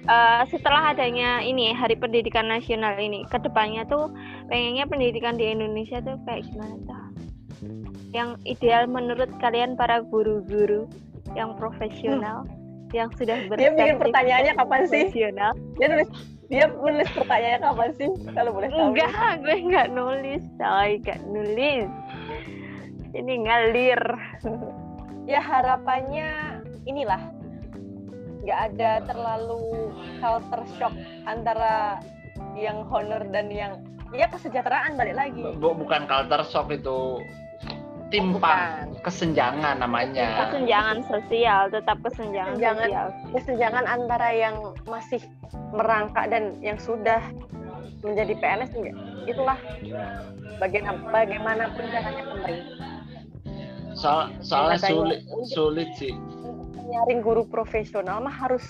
eh, 0.06 0.44
setelah 0.50 0.94
adanya 0.94 1.42
ini 1.46 1.72
Hari 1.74 1.98
Pendidikan 1.98 2.50
Nasional 2.50 2.98
ini, 2.98 3.26
ke 3.30 3.38
depannya 3.42 3.86
tuh 3.86 4.10
pengennya 4.50 4.86
pendidikan 4.90 5.38
di 5.38 5.50
Indonesia 5.50 6.02
tuh 6.02 6.18
kayak 6.26 6.46
gimana 6.50 6.76
tuh? 6.86 7.06
Yang 8.14 8.30
ideal 8.46 8.86
menurut 8.86 9.30
kalian 9.42 9.74
para 9.74 10.06
guru-guru 10.06 10.86
yang 11.34 11.58
profesional, 11.58 12.46
yang 12.94 13.10
sudah 13.18 13.50
Dia 13.58 13.74
bikin 13.74 13.98
pertanyaannya 13.98 14.54
kapan 14.54 14.82
sih? 14.86 15.06
dia 15.10 15.88
nulis 15.90 16.10
dia 16.54 16.70
nulis 16.70 17.10
pertanyaannya 17.18 17.60
kapan 17.66 17.90
sih? 17.98 18.10
Kalau 18.38 18.52
boleh 18.54 18.70
tahu. 18.70 18.94
Enggak, 18.94 19.42
gue 19.42 19.58
nggak 19.74 19.90
nulis, 19.90 20.44
saya 20.62 20.94
nggak 21.02 21.20
nulis. 21.26 21.90
Ini 23.18 23.34
ngalir. 23.42 24.02
Ya 25.26 25.42
harapannya 25.42 26.62
inilah 26.86 27.22
nggak 28.46 28.60
ada 28.70 28.92
terlalu 29.10 29.90
culture 30.22 30.66
shock 30.78 30.94
antara 31.26 31.98
yang 32.54 32.86
honor 32.86 33.26
dan 33.34 33.50
yang 33.50 33.82
ya 34.14 34.30
kesejahteraan 34.30 34.94
balik 34.94 35.18
lagi. 35.18 35.42
Bu- 35.58 35.74
bukan 35.74 36.06
culture 36.06 36.46
shock 36.46 36.70
itu 36.70 37.18
timpang. 38.14 38.94
Bukan. 38.94 39.02
kesenjangan 39.04 39.76
namanya. 39.82 40.48
Kesenjangan 40.48 40.98
sosial 41.04 41.62
tetap 41.68 41.98
kesenjangan 42.00 42.56
Kesenjangan. 42.56 42.88
sosial. 42.88 43.08
kesenjangan 43.36 43.86
antara 43.86 44.30
yang 44.32 44.56
masih 44.86 45.20
merangkak 45.74 46.32
dan 46.32 46.56
yang 46.62 46.80
sudah 46.80 47.20
menjadi 48.00 48.32
PNS 48.38 48.72
enggak? 48.78 48.96
Itulah 49.26 49.60
bagian 50.56 50.86
bagaimanapun 51.10 51.84
caranya 51.92 52.24
pemerintah. 52.24 52.90
Soal 53.94 54.32
soalnya 54.40 54.78
Katanya, 54.80 54.94
sulit 54.94 55.20
sulit 55.50 55.90
sih. 55.98 56.14
nyaring 56.84 57.20
guru 57.20 57.44
profesional 57.44 58.22
mah 58.22 58.32
harus 58.32 58.62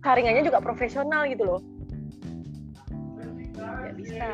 saringannya 0.00 0.42
juga 0.42 0.58
profesional 0.58 1.26
gitu 1.26 1.42
loh 1.42 1.60
nggak 3.92 4.00
bisa. 4.00 4.28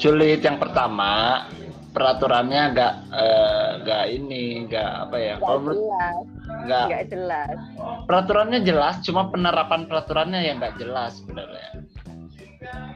Sulit. 0.00 0.40
Yang 0.40 0.58
pertama 0.64 1.44
peraturannya 1.92 2.62
nggak 2.72 2.94
eh, 3.12 3.68
nggak 3.84 4.04
ini 4.16 4.44
nggak 4.64 4.90
apa 5.08 5.16
ya 5.20 5.34
kalau 5.36 5.58
menurut 5.60 5.84
nggak. 6.64 6.86
Jelas. 7.12 7.56
Peraturannya 8.08 8.60
jelas 8.64 8.94
cuma 9.04 9.28
penerapan 9.28 9.84
peraturannya 9.84 10.40
yang 10.40 10.56
nggak 10.56 10.80
jelas 10.80 11.20
sebenarnya. 11.20 11.68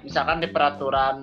Misalkan 0.01 0.41
di 0.41 0.49
peraturan 0.49 1.17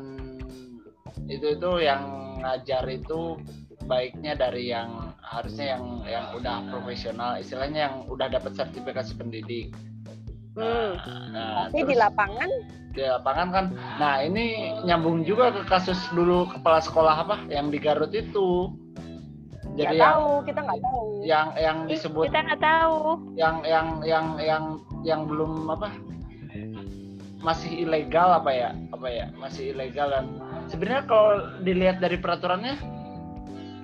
itu 1.25 1.55
itu 1.55 1.71
yang 1.81 2.03
ngajar 2.43 2.83
itu 2.91 3.39
baiknya 3.87 4.35
dari 4.35 4.71
yang 4.71 5.15
harusnya 5.23 5.75
yang 5.75 5.83
yang 6.05 6.25
udah 6.35 6.67
profesional 6.67 7.39
istilahnya 7.39 7.89
yang 7.89 7.95
udah 8.11 8.27
dapat 8.27 8.53
sertifikasi 8.53 9.15
pendidik 9.15 9.71
hmm. 10.57 10.89
nah, 11.33 11.67
tapi 11.69 11.81
di 11.81 11.93
terus- 11.93 12.01
lapangan? 12.01 12.49
Di 12.93 13.01
lapangan 13.09 13.47
kan. 13.49 13.65
Nah 13.97 14.21
ini 14.21 14.77
nyambung 14.85 15.25
juga 15.25 15.49
ke 15.49 15.65
kasus 15.65 15.97
dulu 16.13 16.45
kepala 16.45 16.77
sekolah 16.77 17.25
apa? 17.25 17.35
Yang 17.49 17.65
di 17.73 17.79
Garut 17.81 18.13
itu. 18.13 18.69
Jadi 19.73 19.97
yang 19.97 20.13
tahu 20.13 20.29
kita 20.45 20.59
nggak 20.61 20.81
tahu. 20.85 21.05
yang 21.25 21.47
yang 21.57 21.77
disebut 21.89 22.29
kita 22.29 22.45
nggak 22.45 22.61
tahu. 22.61 23.17
yang 23.33 23.65
yang 23.65 23.87
yang 24.05 24.25
yang 24.37 24.63
yang 25.01 25.21
belum 25.25 25.65
apa? 25.73 25.89
Masih 27.41 27.81
ilegal 27.81 28.37
apa 28.37 28.53
ya? 28.53 28.69
Apa 28.93 29.07
ya? 29.09 29.25
Masih 29.41 29.73
ilegal 29.73 30.13
dan 30.13 30.25
sebenarnya 30.69 31.09
kalau 31.09 31.33
dilihat 31.65 31.97
dari 31.97 32.21
peraturannya 32.21 32.77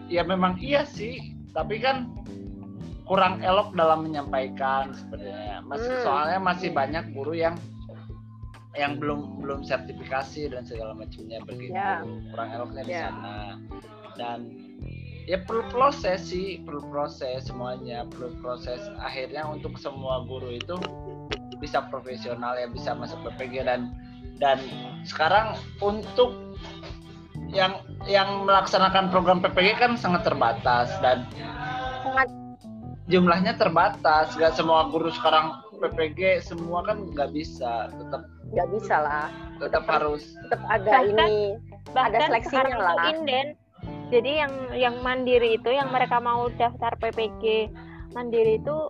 ya 0.05 0.21
memang 0.21 0.61
iya 0.61 0.85
sih. 0.85 1.33
Tapi 1.49 1.81
kan 1.81 2.13
kurang 3.09 3.41
elok 3.41 3.73
dalam 3.73 4.05
menyampaikan 4.05 4.93
sebenarnya 4.93 5.65
masih 5.65 5.89
Hmm. 5.89 6.03
soalnya 6.05 6.39
masih 6.39 6.69
banyak 6.69 7.09
guru 7.11 7.33
yang 7.33 7.57
yang 8.77 9.01
belum 9.01 9.41
belum 9.41 9.65
sertifikasi 9.65 10.53
dan 10.53 10.61
segala 10.61 10.93
macamnya 10.93 11.41
begitu 11.41 11.73
Ya. 11.73 12.05
kurang 12.31 12.49
eloknya 12.53 12.83
di 12.85 12.93
Ya. 12.93 13.09
sana 13.09 13.57
dan 14.13 14.39
ya 15.25 15.41
perlu 15.41 15.65
proses 15.73 16.29
sih 16.29 16.61
perlu 16.61 16.85
proses 16.93 17.49
semuanya 17.49 18.05
perlu 18.05 18.29
proses 18.39 18.77
akhirnya 19.01 19.49
untuk 19.49 19.73
semua 19.81 20.21
guru 20.29 20.53
itu 20.53 20.77
bisa 21.57 21.81
profesional 21.89 22.55
ya 22.55 22.69
bisa 22.69 22.93
masuk 22.93 23.19
PPG 23.25 23.65
dan 23.65 23.89
dan 24.37 24.61
sekarang 25.03 25.57
untuk 25.81 26.31
yang 27.49 27.81
yang 28.05 28.45
melaksanakan 28.45 29.09
program 29.09 29.41
PPG 29.41 29.75
kan 29.81 29.91
sangat 29.97 30.23
terbatas 30.29 30.93
dan 31.01 31.25
sangat 32.05 32.29
jumlahnya 33.09 33.57
terbatas. 33.57 34.31
Nggak 34.37 34.53
semua 34.55 34.87
guru 34.87 35.09
sekarang 35.09 35.59
PPG 35.75 36.45
semua 36.45 36.85
kan 36.85 37.03
nggak 37.11 37.33
bisa. 37.33 37.89
Tetap 37.91 38.21
nggak 38.49 38.67
bisa 38.71 38.95
lah. 39.01 39.27
tetap 39.59 39.83
harus 39.91 40.39
tetap 40.47 40.63
ada 40.71 40.87
Bahkan- 40.87 41.27
ini 41.27 41.59
bahkan 41.91 42.31
seleksinya 42.31 42.63
sekarang 42.63 42.79
lah. 42.79 43.11
inden 43.11 43.47
jadi 44.07 44.31
yang 44.47 44.53
yang 44.71 44.95
mandiri 45.03 45.59
itu 45.59 45.67
yang 45.67 45.91
mereka 45.91 46.15
mau 46.23 46.47
daftar 46.55 46.95
PPG 46.95 47.67
mandiri 48.15 48.55
itu 48.55 48.87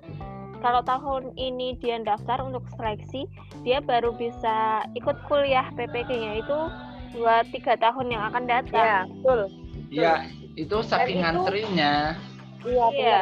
kalau 0.61 0.85
tahun 0.85 1.33
ini 1.41 1.73
dia 1.81 1.97
daftar 2.05 2.45
untuk 2.45 2.61
seleksi 2.77 3.25
dia 3.65 3.81
baru 3.81 4.13
bisa 4.13 4.85
ikut 4.93 5.17
kuliah 5.25 5.65
PPG-nya 5.73 6.37
itu 6.37 6.59
dua 7.17 7.41
tiga 7.49 7.73
tahun 7.73 8.13
yang 8.13 8.23
akan 8.29 8.43
datang. 8.45 8.85
Ya 8.85 8.99
betul. 9.09 9.39
Ya 9.89 10.13
itu 10.53 10.77
saking 10.85 11.25
itu- 11.25 11.29
antrinya 11.33 12.13
iya 12.61 12.85
Iya. 12.91 13.21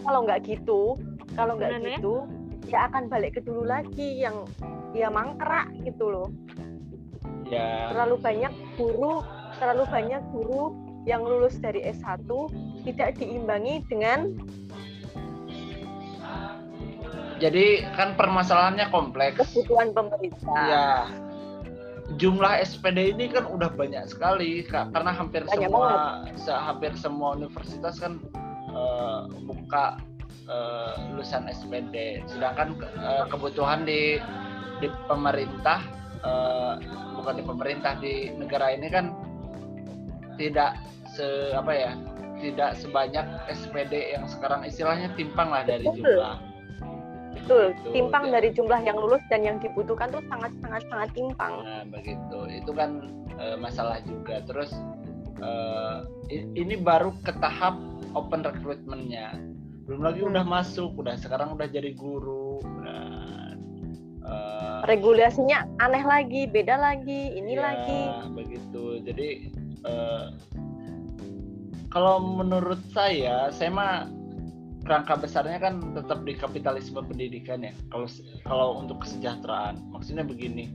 kalau 0.00 0.20
nggak 0.22 0.40
gitu 0.44 0.94
kalau 1.34 1.54
nggak 1.54 1.82
gitu 1.82 2.26
ya 2.64 2.86
akan 2.86 3.06
balik 3.06 3.34
ke 3.34 3.40
dulu 3.40 3.62
lagi 3.62 4.20
yang 4.20 4.46
ya 4.92 5.08
mangkrak 5.08 5.68
gitu 5.82 6.06
loh. 6.06 6.28
Ya. 7.44 7.90
Terlalu 7.92 8.16
banyak 8.18 8.52
guru 8.74 9.20
terlalu 9.54 9.84
banyak 9.86 10.22
guru 10.30 10.62
yang 11.04 11.20
lulus 11.20 11.58
dari 11.58 11.84
S1 11.84 12.24
tidak 12.82 13.18
diimbangi 13.18 13.84
dengan 13.84 14.32
jadi 17.36 17.84
kan 17.92 18.14
permasalahannya 18.14 18.88
kompleks. 18.88 19.36
kebutuhan 19.42 19.90
pemerintah. 19.90 20.54
Ya 20.64 20.88
jumlah 22.14 22.60
SPD 22.60 23.10
ini 23.10 23.28
kan 23.28 23.48
udah 23.48 23.72
banyak 23.72 24.04
sekali 24.06 24.60
Kak. 24.62 24.92
karena 24.92 25.08
hampir 25.10 25.40
Banyak 25.42 25.56
semua 25.66 25.88
se- 26.36 26.52
hampir 26.54 26.92
semua 26.94 27.32
universitas 27.32 27.96
kan 27.96 28.20
eh, 28.74 29.20
buka 29.46 29.96
eh, 30.44 30.92
lulusan 31.08 31.46
SPD 31.48 32.20
sedangkan 32.26 32.74
eh, 32.82 33.24
kebutuhan 33.30 33.86
di 33.86 34.18
di 34.82 34.88
pemerintah 35.06 35.80
eh, 36.20 36.74
bukan 37.14 37.34
di 37.38 37.44
pemerintah 37.46 37.92
di 37.96 38.34
negara 38.34 38.74
ini 38.74 38.90
kan 38.90 39.14
tidak 40.34 40.74
se 41.06 41.54
apa 41.54 41.70
ya 41.70 41.92
tidak 42.42 42.74
sebanyak 42.76 43.22
SPD 43.46 44.18
yang 44.18 44.26
sekarang 44.26 44.66
istilahnya 44.66 45.08
timpang 45.14 45.48
lah 45.48 45.62
dari 45.62 45.86
Betul. 45.86 46.02
jumlah 46.02 46.36
betul 47.34 47.64
Betul, 47.74 47.92
timpang 47.92 48.24
dari 48.30 48.48
jumlah 48.50 48.80
yang 48.82 48.96
lulus 48.96 49.20
dan 49.28 49.44
yang 49.44 49.56
dibutuhkan 49.60 50.08
tuh 50.08 50.22
sangat 50.26 50.50
sangat 50.58 50.82
sangat 50.88 51.08
timpang 51.12 51.52
Nah, 51.60 51.82
begitu. 51.86 52.38
Itu 52.48 52.72
kan 52.72 52.90
eh, 53.36 53.54
masalah 53.54 54.00
juga. 54.02 54.40
Terus 54.42 54.72
i- 56.30 56.48
ini 56.56 56.74
baru 56.74 57.12
ke 57.20 57.36
tahap 57.36 57.76
open 58.14 58.46
recruitment-nya. 58.46 59.36
Belum 59.84 60.00
lagi 60.00 60.24
Hmm. 60.24 60.32
udah 60.32 60.44
masuk, 60.48 60.96
udah 60.96 61.14
sekarang 61.20 61.52
udah 61.54 61.68
jadi 61.68 61.92
guru. 61.92 62.62
Dan, 62.80 63.58
eh, 64.24 64.78
regulasinya 64.88 65.68
aneh 65.82 66.02
lagi 66.02 66.48
beda 66.48 66.80
lagi 66.80 67.36
ini 67.36 67.58
ya, 67.58 67.62
lagi 67.62 68.00
begitu. 68.32 69.04
Jadi 69.04 69.28
eh, 69.84 70.26
kalau 71.92 72.18
menurut 72.18 72.80
saya, 72.90 73.52
saya 73.52 73.70
mah 73.70 74.08
kerangka 74.84 75.16
besarnya 75.16 75.60
kan 75.60 75.80
tetap 75.96 76.24
di 76.24 76.32
kapitalisme 76.36 77.00
pendidikan 77.04 77.64
ya. 77.64 77.72
Kalau 77.92 78.08
kalau 78.44 78.68
untuk 78.80 79.04
kesejahteraan, 79.04 79.80
maksudnya 79.92 80.24
begini, 80.24 80.72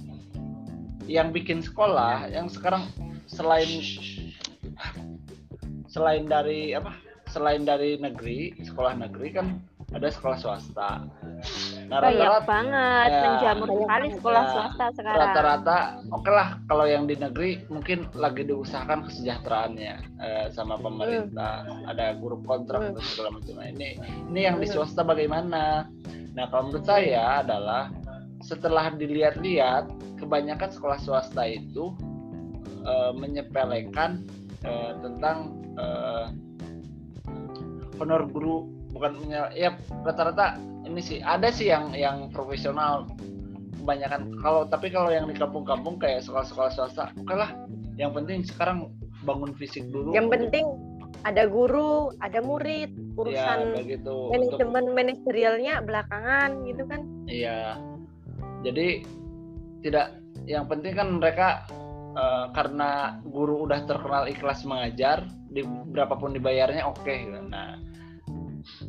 yang 1.10 1.34
bikin 1.34 1.62
sekolah, 1.66 2.30
yang 2.30 2.50
sekarang 2.50 2.86
selain 3.26 3.70
selain 5.90 6.30
dari 6.30 6.78
apa? 6.78 7.09
Selain 7.30 7.62
dari 7.62 7.96
negeri, 7.96 8.58
sekolah 8.60 8.98
negeri 8.98 9.30
kan 9.32 9.48
ada 9.90 10.06
sekolah 10.06 10.38
swasta. 10.38 11.02
Nah, 11.90 11.98
banyak 11.98 12.22
rata-rata 12.22 12.46
banget 12.46 13.10
Ya, 13.10 13.22
menjamur 13.26 13.68
sekali 13.74 14.08
sekolah 14.14 14.44
ya. 14.44 14.52
swasta 14.54 14.86
sekarang 14.94 15.22
rata-rata 15.26 15.78
oke 16.12 16.30
lah 16.30 16.50
kalau 16.70 16.86
yang 16.86 17.10
di 17.10 17.16
negeri 17.18 17.66
mungkin 17.66 18.06
lagi 18.14 18.46
diusahakan 18.46 19.10
kesejahteraannya 19.10 19.94
eh, 20.22 20.46
sama 20.54 20.78
pemerintah 20.78 21.66
ada 21.90 22.14
guru 22.14 22.38
kontrak 22.46 22.82
Hmm. 22.84 22.94
dan 22.94 23.04
segala 23.08 23.30
macam 23.34 23.54
Nah, 23.58 23.68
ini 23.68 23.90
ini 24.30 24.42
yang 24.46 24.62
di 24.62 24.70
Hmm. 24.70 24.76
swasta 24.78 25.02
bagaimana 25.02 25.90
nah 26.38 26.46
kalau 26.54 26.70
menurut 26.70 26.86
saya 26.86 27.42
adalah 27.42 27.90
setelah 28.40 28.94
dilihat-lihat 28.94 29.90
kebanyakan 30.22 30.70
sekolah 30.70 31.02
swasta 31.02 31.42
itu 31.50 31.90
eh, 32.86 33.12
menyepelekan 33.18 34.22
eh, 34.62 34.92
tentang 35.02 35.38
eh, 35.74 36.26
honor 38.00 38.26
guru 38.28 38.66
bukan 38.96 39.20
menye- 39.22 39.54
ya 39.54 39.70
rata-rata 40.02 40.58
ini 40.88 41.02
sih 41.04 41.20
ada 41.22 41.54
sih 41.54 41.70
yang 41.70 41.94
yang 41.94 42.32
profesional. 42.34 43.06
Kebanyakan 43.80 44.44
kalau 44.44 44.68
tapi 44.68 44.92
kalau 44.92 45.08
yang 45.08 45.30
di 45.30 45.36
kampung-kampung 45.40 46.02
kayak 46.02 46.26
sekolah-sekolah 46.26 46.72
swasta 46.76 47.12
oke 47.16 47.36
lah. 47.36 47.56
Yang 47.96 48.12
penting 48.22 48.38
sekarang 48.44 48.78
bangun 49.24 49.52
fisik 49.56 49.88
dulu. 49.92 50.12
Yang 50.16 50.28
penting 50.36 50.66
ada 51.28 51.44
guru 51.52 52.16
ada 52.24 52.40
murid 52.40 52.96
ya 52.96 53.18
urusan 53.20 53.60
begitu 53.76 54.32
untuk 54.32 54.32
manajemen 54.32 54.86
manajerialnya 54.96 55.74
belakangan 55.84 56.50
gitu 56.64 56.84
kan. 56.88 57.02
Iya. 57.28 57.76
Jadi 58.64 59.04
tidak 59.84 60.20
yang 60.48 60.68
penting 60.68 60.96
kan 60.96 61.08
mereka 61.20 61.68
eh, 62.16 62.46
karena 62.56 63.20
guru 63.28 63.68
udah 63.68 63.84
terkenal 63.88 64.28
ikhlas 64.28 64.64
mengajar 64.64 65.28
di 65.50 65.66
berapapun 65.66 66.36
dibayarnya 66.36 66.86
oke 66.86 67.10
gitu. 67.10 67.42
nah 67.50 67.80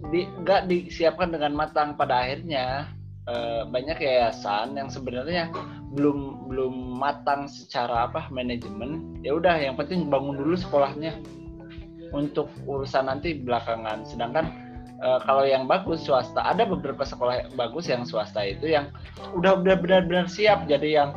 di 0.09 0.25
nggak 0.25 0.73
disiapkan 0.73 1.29
dengan 1.29 1.53
matang 1.53 1.93
pada 2.01 2.25
akhirnya. 2.25 2.89
Eh, 3.29 3.63
banyak 3.69 4.01
yayasan 4.01 4.75
yang 4.75 4.89
sebenarnya 4.91 5.53
belum 5.93 6.51
belum 6.51 6.99
matang 6.99 7.47
secara 7.47 8.09
apa 8.09 8.27
manajemen. 8.33 9.21
Ya 9.21 9.37
udah 9.37 9.61
yang 9.61 9.77
penting 9.77 10.09
bangun 10.09 10.41
dulu 10.41 10.57
sekolahnya 10.57 11.21
untuk 12.17 12.51
urusan 12.65 13.07
nanti 13.13 13.37
belakangan. 13.39 14.03
Sedangkan 14.09 14.51
eh, 14.99 15.19
kalau 15.23 15.45
yang 15.47 15.69
bagus 15.69 16.03
swasta 16.03 16.43
ada 16.43 16.65
beberapa 16.65 17.05
sekolah 17.07 17.45
yang 17.45 17.51
bagus 17.55 17.87
yang 17.93 18.03
swasta 18.09 18.41
itu 18.41 18.73
yang 18.73 18.91
udah 19.37 19.63
udah 19.63 19.79
benar-benar 19.79 20.27
siap. 20.27 20.65
Jadi 20.67 20.97
yang 20.97 21.13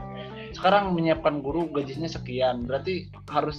sekarang 0.54 0.94
menyiapkan 0.94 1.42
guru 1.42 1.72
gajinya 1.72 2.12
sekian. 2.12 2.68
Berarti 2.68 3.10
harus 3.32 3.58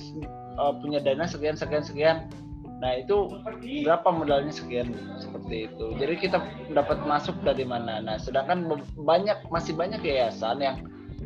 eh, 0.54 0.72
punya 0.78 1.00
dana 1.00 1.26
sekian 1.26 1.56
sekian 1.58 1.82
sekian 1.82 2.16
nah 2.82 2.92
itu 2.98 3.30
berapa 3.84 4.08
modalnya 4.10 4.52
sekian? 4.52 4.92
Seperti 5.18 5.70
itu. 5.70 5.86
Jadi 5.96 6.14
kita 6.18 6.38
dapat 6.74 7.02
masuk 7.06 7.38
dari 7.46 7.64
mana? 7.64 8.02
Nah 8.02 8.16
sedangkan 8.18 8.66
banyak 8.98 9.38
masih 9.48 9.72
banyak 9.76 10.02
yayasan 10.02 10.58
yang 10.60 10.76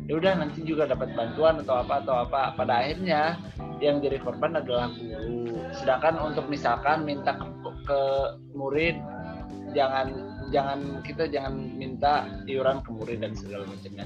ya 0.09 0.17
udah 0.17 0.41
nanti 0.41 0.65
juga 0.65 0.89
dapat 0.89 1.13
bantuan 1.13 1.61
atau 1.61 1.81
apa 1.81 1.93
atau 2.01 2.15
apa. 2.25 2.41
Pada 2.57 2.85
akhirnya 2.85 3.37
yang 3.79 4.01
jadi 4.03 4.19
korban 4.21 4.59
adalah 4.59 4.91
guru. 4.93 5.57
Sedangkan 5.75 6.17
untuk 6.19 6.49
misalkan 6.49 7.05
minta 7.05 7.37
ke, 7.37 7.47
ke 7.85 8.01
murid 8.57 8.97
jangan 9.73 10.29
jangan 10.49 11.05
kita 11.05 11.29
jangan 11.29 11.53
minta 11.77 12.25
iuran 12.49 12.81
ke 12.81 12.89
murid 12.89 13.21
dan 13.21 13.33
segala 13.37 13.69
macamnya. 13.69 14.05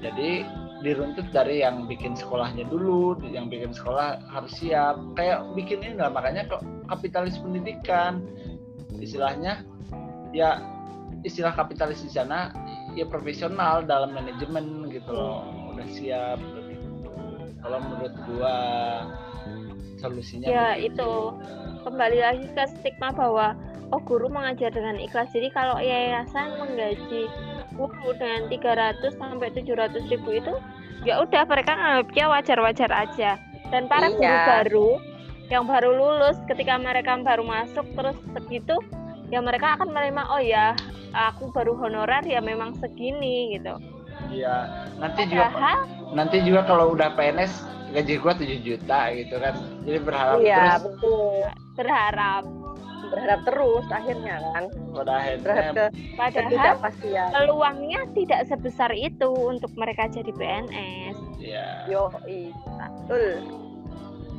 Jadi 0.00 0.44
diruntut 0.82 1.30
dari 1.30 1.62
yang 1.62 1.86
bikin 1.86 2.18
sekolahnya 2.18 2.66
dulu 2.66 3.16
yang 3.30 3.46
bikin 3.46 3.70
sekolah 3.70 4.18
harus 4.28 4.52
siap. 4.58 4.98
Kayak 5.14 5.46
bikin 5.54 5.80
ini 5.80 5.96
lah 5.96 6.10
makanya 6.10 6.50
kok 6.50 6.62
kapitalis 6.90 7.38
pendidikan. 7.38 8.26
Istilahnya 8.98 9.62
ya 10.34 10.60
istilah 11.22 11.54
kapitalis 11.54 12.02
di 12.02 12.10
sana 12.10 12.50
ya 12.98 13.06
profesional 13.06 13.86
dalam 13.86 14.12
manajemen 14.12 14.90
gitu 14.90 15.10
loh. 15.14 15.46
Udah 15.72 15.88
siap 15.88 16.38
kalau 17.62 17.78
menurut 17.78 18.14
gua 18.26 18.56
solusinya 20.02 20.50
ya 20.50 20.74
begitu. 20.74 20.98
itu. 20.98 21.12
kembali 21.82 22.18
lagi 22.18 22.46
ke 22.50 22.64
stigma 22.78 23.10
bahwa 23.14 23.54
oh 23.94 24.02
guru 24.02 24.26
mengajar 24.26 24.74
dengan 24.74 24.98
ikhlas. 24.98 25.30
Jadi 25.30 25.50
kalau 25.54 25.78
yayasan 25.78 26.58
menggaji 26.58 27.30
dengan 28.18 28.42
300 28.48 29.16
sampai 29.16 29.48
700 29.50 30.12
ribu 30.12 30.30
itu 30.32 30.52
ya 31.02 31.18
udah 31.24 31.42
mereka 31.48 31.72
nganggapnya 31.74 32.24
wajar-wajar 32.30 32.90
aja 32.92 33.30
dan 33.72 33.88
para 33.90 34.06
Iya. 34.06 34.14
guru 34.14 34.36
baru 34.46 34.90
yang 35.50 35.64
baru 35.68 35.90
lulus 35.92 36.38
ketika 36.48 36.78
mereka 36.78 37.18
baru 37.20 37.42
masuk 37.44 37.84
terus 37.92 38.16
segitu 38.32 38.76
ya 39.28 39.42
mereka 39.42 39.76
akan 39.76 39.90
menerima 39.90 40.22
oh 40.30 40.40
ya 40.40 40.76
aku 41.12 41.50
baru 41.52 41.76
honorer 41.76 42.22
ya 42.24 42.40
memang 42.40 42.76
segini 42.78 43.56
gitu 43.58 43.76
Iya, 44.30 44.86
nanti 45.02 45.26
juga 45.26 45.50
nanti 46.14 46.40
juga 46.46 46.62
kalau 46.64 46.94
udah 46.94 47.10
PNS 47.18 47.52
gaji 47.90 48.14
gua 48.16 48.32
7 48.32 48.64
juta 48.64 49.10
gitu 49.12 49.34
kan. 49.36 49.54
Jadi 49.82 49.98
berharap 49.98 50.36
Iya, 50.40 50.56
terus 50.56 50.82
betul. 50.88 51.42
berharap 51.74 52.42
Berharap 53.12 53.40
terus 53.44 53.84
akhirnya 53.92 54.34
kan. 54.40 54.64
pada 54.96 55.16
Berharap 55.36 55.74
akhirnya 55.76 55.76
ke 55.76 55.84
padahal 56.16 56.76
peluangnya 57.30 58.00
tidak 58.16 58.40
sebesar 58.48 58.90
itu 58.92 59.28
untuk 59.28 59.68
mereka 59.76 60.08
jadi 60.08 60.32
PNS. 60.32 61.16
ya. 61.36 61.84
Yo, 61.86 62.08
betul. 62.08 63.44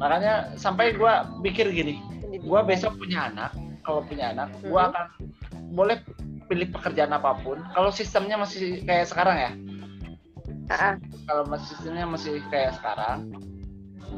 Makanya 0.02 0.58
sampai 0.58 0.98
gua 0.98 1.30
pikir 1.46 1.70
gini, 1.70 2.02
gua 2.42 2.66
besok 2.66 2.98
punya 2.98 3.30
anak, 3.30 3.54
kalau 3.86 4.02
punya 4.02 4.34
anak, 4.34 4.50
gua 4.66 4.82
Mhm. 4.84 4.90
akan 4.90 5.06
boleh 5.72 5.98
pilih 6.50 6.68
pekerjaan 6.74 7.14
apa 7.14 7.38
pun. 7.40 7.62
Kalau 7.72 7.94
sistemnya 7.94 8.36
masih 8.36 8.82
kayak 8.84 9.06
sekarang 9.06 9.38
ya. 9.38 9.52
Kalau 11.24 11.46
masih 11.46 11.68
sistemnya 11.78 12.06
masih 12.06 12.42
kayak 12.50 12.74
sekarang, 12.82 13.30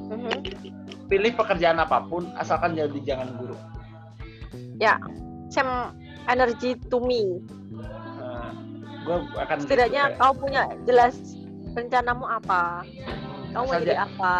Mhm. 0.10 0.32
pilih 1.06 1.32
pekerjaan 1.36 1.78
apa 1.78 2.02
pun 2.02 2.32
asalkan 2.36 2.74
jadi 2.74 2.98
jangan 3.04 3.36
guru. 3.36 3.58
Same 5.48 5.94
energy 6.26 6.76
to 6.90 6.98
me. 7.00 7.40
Nah, 8.18 8.52
gua 9.06 9.16
akan 9.46 9.56
gitu, 9.62 9.68
Setidaknya 9.70 10.04
kayak- 10.10 10.18
kau 10.18 10.34
punya 10.34 10.62
jelas 10.84 11.16
rencanamu 11.72 12.26
apa, 12.26 12.82
kau 13.54 13.64
mau 13.64 13.78
jadi 13.78 13.94
ja- 13.94 14.10
apa, 14.10 14.36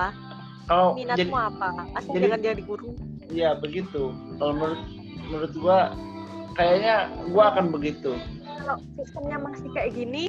kalau 0.65 0.98
jadi 0.98 1.00
minatmu 1.00 1.38
apa, 1.38 1.67
asal 1.93 2.12
jadi- 2.17 2.24
jangan 2.26 2.39
jadi 2.41 2.62
guru. 2.65 2.89
Iya 3.26 3.50
begitu. 3.58 4.13
Kalau 4.38 4.54
menurut 4.54 4.82
menurut 5.26 5.54
gua 5.58 5.78
kayaknya 6.54 6.95
gua 7.32 7.43
akan 7.54 7.65
begitu. 7.74 8.17
Kalau 8.43 8.76
sistemnya 8.98 9.38
masih 9.38 9.67
kayak 9.78 9.91
gini, 9.93 10.24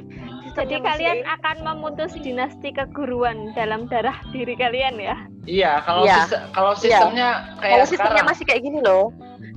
Jadi 0.57 0.75
kalian 0.81 1.19
akan 1.23 1.55
memutus 1.61 2.11
dinasti 2.17 2.73
keguruan 2.73 3.53
dalam 3.53 3.85
darah 3.85 4.17
diri 4.33 4.57
kalian 4.57 4.97
ya. 4.97 5.15
Iya, 5.45 5.71
kalau 5.85 6.03
Iya. 6.03 6.25
siste- 6.25 6.43
kalau 6.51 6.73
sistemnya 6.73 7.29
gini. 7.37 7.59
kayak 7.61 7.73
kalau 7.77 7.85
sistemnya 7.85 8.09
sekarang. 8.17 8.29
masih 8.33 8.43
kayak 8.49 8.61
gini 8.65 8.79
loh, 8.81 9.05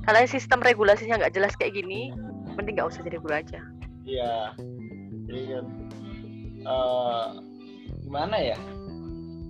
kalau 0.05 0.19
sistem 0.29 0.59
regulasinya 0.61 1.15
nggak 1.17 1.33
jelas 1.33 1.53
kayak 1.57 1.73
gini, 1.73 2.13
mending 2.53 2.77
nggak 2.77 2.89
usah 2.93 3.01
jadi 3.01 3.17
guru 3.17 3.33
aja. 3.33 3.59
Iya. 4.05 4.53
Jadi 5.25 5.41
eh, 6.61 7.25
gimana 8.05 8.35
ya? 8.37 8.57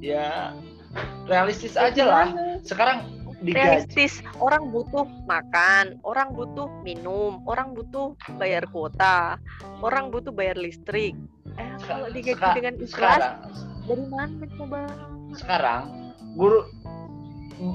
Ya 0.01 0.55
realistis 1.27 1.75
aja 1.77 2.03
lah. 2.07 2.27
Sekarang 2.63 3.20
digaji. 3.41 3.57
realistis. 3.57 4.13
Orang 4.37 4.69
butuh 4.69 5.03
makan 5.25 5.97
orang 6.05 6.31
butuh 6.31 6.69
minum 6.85 7.41
orang 7.43 7.73
butuh 7.73 8.13
bayar 8.37 8.69
kuota 8.69 9.41
orang 9.81 10.13
butuh 10.13 10.29
bayar 10.31 10.55
listrik. 10.55 11.17
Eh 11.57 11.69
kalau 11.83 12.07
digaji 12.07 12.37
Seka- 12.37 12.55
dengan 12.55 12.75
ikhlas 12.79 13.21
dari 13.83 14.05
mana 14.07 14.45
coba? 14.55 14.79
sekarang 15.31 15.83
guru 16.37 16.67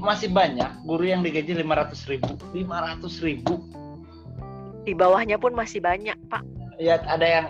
masih 0.02 0.28
banyak 0.28 0.70
guru 0.84 1.04
yang 1.04 1.20
digaji 1.20 1.52
500 1.56 2.06
ribu. 2.06 2.32
500 2.54 3.22
ribu. 3.22 3.54
Di 4.82 4.94
bawahnya 4.94 5.34
pun 5.36 5.50
masih 5.50 5.82
banyak 5.82 6.14
pak. 6.30 6.42
Ya 6.78 7.02
ada 7.02 7.26
yang 7.26 7.46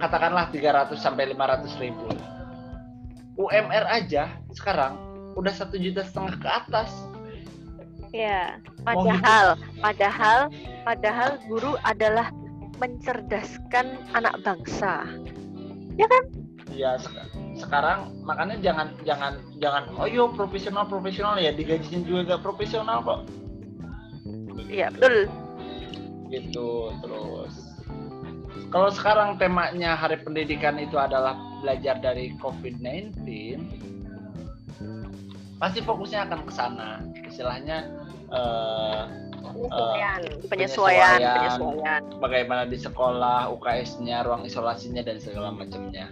katakanlah 0.00 0.50
300 0.50 0.98
sampai 0.98 1.30
500 1.30 1.70
ribu. 1.78 2.08
UMR 3.34 3.84
aja 3.90 4.30
sekarang 4.54 4.94
udah 5.34 5.50
satu 5.50 5.74
juta 5.74 6.06
setengah 6.06 6.38
ke 6.38 6.46
atas 6.48 6.90
Ya. 8.14 8.62
Oh, 8.86 9.02
gitu. 9.02 9.10
padahal 9.10 9.46
padahal 9.82 10.38
padahal 10.86 11.30
guru 11.50 11.74
adalah 11.82 12.30
mencerdaskan 12.78 13.98
anak 14.14 14.38
bangsa. 14.46 15.02
Ya 16.70 16.94
sek- 16.94 17.34
sekarang 17.58 18.14
makanya 18.22 18.58
jangan 18.62 18.94
jangan 19.02 19.42
jangan 19.58 19.82
oh 19.98 20.06
yo 20.06 20.30
profesional 20.30 20.86
profesional 20.86 21.38
ya 21.38 21.54
digajinya 21.54 22.06
juga 22.06 22.38
gak 22.38 22.42
profesional 22.46 23.02
kok. 23.02 23.20
Iya 24.70 24.94
betul. 24.94 25.26
Gitu 26.30 26.70
terus. 27.02 27.54
Kalau 28.70 28.90
sekarang 28.90 29.38
temanya 29.38 29.94
hari 29.94 30.18
pendidikan 30.22 30.78
itu 30.78 30.98
adalah 30.98 31.34
belajar 31.62 31.98
dari 31.98 32.34
COVID-19 32.42 33.22
pasti 35.62 35.78
fokusnya 35.78 36.26
akan 36.26 36.40
ke 36.42 36.52
sana. 36.52 36.98
Istilahnya 37.22 38.03
eh, 38.34 39.00
penyesuaian 39.40 40.20
penyesuaian. 40.44 41.18
penyesuaian. 41.18 41.18
penyesuaian. 41.18 42.02
Bagaimana 42.18 42.62
di 42.64 42.76
sekolah 42.76 43.48
UKS-nya 43.50 44.22
ruang 44.22 44.42
isolasinya 44.42 45.00
dan 45.00 45.16
segala 45.18 45.50
macamnya. 45.50 46.10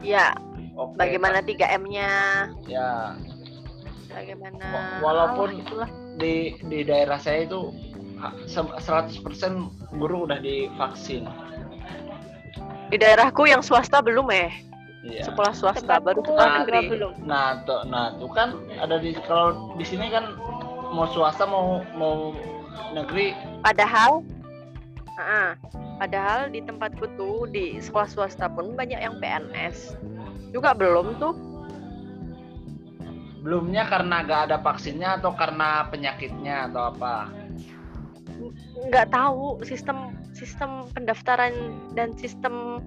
Ya 0.00 0.32
oke 0.74 0.96
bagaimana 0.96 1.40
3M-nya 1.40 2.10
ya. 2.64 3.16
Bagaimana? 4.08 4.64
Wa- 4.64 5.00
walaupun- 5.02 5.60
itulah. 5.60 5.90
di 6.16 6.56
di 6.64 6.80
daerah 6.80 7.20
saya 7.20 7.44
itu 7.44 7.68
ha- 8.16 8.32
se- 8.46 8.76
100% 8.80 9.20
guru 9.92 10.24
udah 10.24 10.40
divaksin. 10.40 11.28
Di 12.88 12.96
daerahku 12.96 13.44
yang 13.44 13.60
swasta 13.60 14.00
belum 14.00 14.32
eh? 14.32 14.48
Iya. 15.04 15.22
sekolah 15.22 15.54
swasta 15.54 16.02
baru 16.02 16.18
Tempatku 16.18 16.34
sekolah 16.34 16.46
Nah, 16.48 16.58
negeri. 16.58 16.82
belum. 16.88 17.12
Nah, 17.22 17.62
tuh, 17.62 17.80
nah, 17.86 18.10
tuh 18.16 18.26
kan 18.26 18.48
ada 18.74 18.98
di 18.98 19.14
kalau 19.20 19.70
di 19.76 19.84
sini 19.84 20.10
kan 20.10 20.34
mau 20.92 21.06
swasta 21.10 21.44
mau 21.46 21.82
mau 21.96 22.36
negeri. 22.92 23.34
Padahal 23.64 24.22
ah, 25.16 25.56
padahal 25.98 26.52
di 26.52 26.60
tempatku 26.62 27.08
tuh 27.16 27.48
di 27.50 27.80
sekolah 27.80 28.08
swasta 28.08 28.46
pun 28.52 28.76
banyak 28.76 29.00
yang 29.00 29.16
PNS 29.18 29.96
juga 30.54 30.76
belum 30.76 31.18
tuh. 31.18 31.34
Belumnya 33.46 33.86
karena 33.86 34.26
gak 34.26 34.50
ada 34.50 34.58
vaksinnya 34.58 35.22
atau 35.22 35.30
karena 35.34 35.86
penyakitnya 35.90 36.70
atau 36.70 36.92
apa. 36.94 37.30
nggak 38.92 39.16
tahu 39.16 39.64
sistem 39.64 40.12
sistem 40.36 40.84
pendaftaran 40.92 41.56
dan 41.96 42.12
sistem 42.20 42.84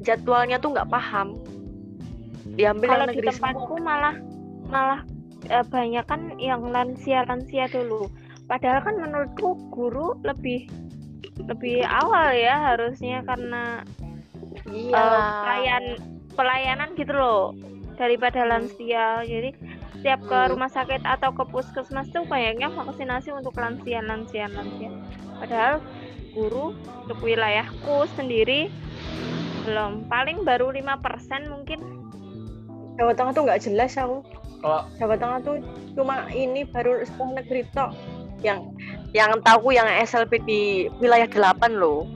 jadwalnya 0.00 0.56
tuh 0.56 0.72
nggak 0.72 0.88
paham. 0.88 1.36
Diambil 2.56 2.88
Kalau 2.88 3.04
yang 3.04 3.12
di 3.12 3.20
tempatku 3.28 3.76
semua. 3.76 3.84
malah 3.84 4.16
malah 4.72 5.00
eh, 5.46 5.64
banyak 5.66 6.04
kan 6.08 6.34
yang 6.40 6.64
lansia 6.64 7.24
lansia 7.28 7.68
dulu. 7.68 8.08
Padahal 8.46 8.80
kan 8.80 8.94
menurutku 8.96 9.58
guru 9.70 10.14
lebih 10.22 10.70
lebih 11.46 11.84
awal 11.84 12.32
ya 12.32 12.74
harusnya 12.74 13.20
karena 13.22 13.84
Iya. 14.66 14.96
eh, 14.96 15.20
pelayan 15.42 15.84
pelayanan 16.34 16.90
gitu 16.96 17.12
loh 17.14 17.42
daripada 17.96 18.44
lansia 18.44 19.24
jadi 19.24 19.56
setiap 19.96 20.20
ke 20.28 20.38
Hmm. 20.38 20.50
rumah 20.52 20.68
sakit 20.68 21.00
atau 21.02 21.32
ke 21.32 21.44
puskesmas 21.48 22.08
tuh 22.12 22.28
kayaknya 22.28 22.68
vaksinasi 22.68 23.32
untuk 23.32 23.56
lansia 23.56 24.04
lansia 24.04 24.46
lansia 24.52 24.90
padahal 25.40 25.80
guru 26.36 26.76
untuk 27.08 27.18
wilayahku 27.24 28.04
sendiri 28.12 28.68
belum 29.64 30.06
paling 30.06 30.44
baru 30.44 30.70
5% 30.70 31.48
mungkin 31.48 31.80
Jawa 32.96 33.12
Tengah 33.12 33.32
tuh 33.36 33.42
nggak 33.44 33.60
jelas 33.60 33.92
aku. 34.00 34.24
Kalau 34.66 34.82
Jawa 34.98 35.14
Tengah 35.14 35.38
tuh 35.46 35.56
cuma 35.94 36.26
ini 36.34 36.66
baru 36.66 37.06
sekolah 37.06 37.38
negeri 37.38 37.62
tok. 37.70 37.94
Yang 38.42 38.74
yang 39.14 39.38
tahu 39.46 39.70
yang 39.70 39.86
SLP 40.02 40.42
di 40.42 40.90
wilayah 40.98 41.30
8 41.30 41.78
loh. 41.78 42.10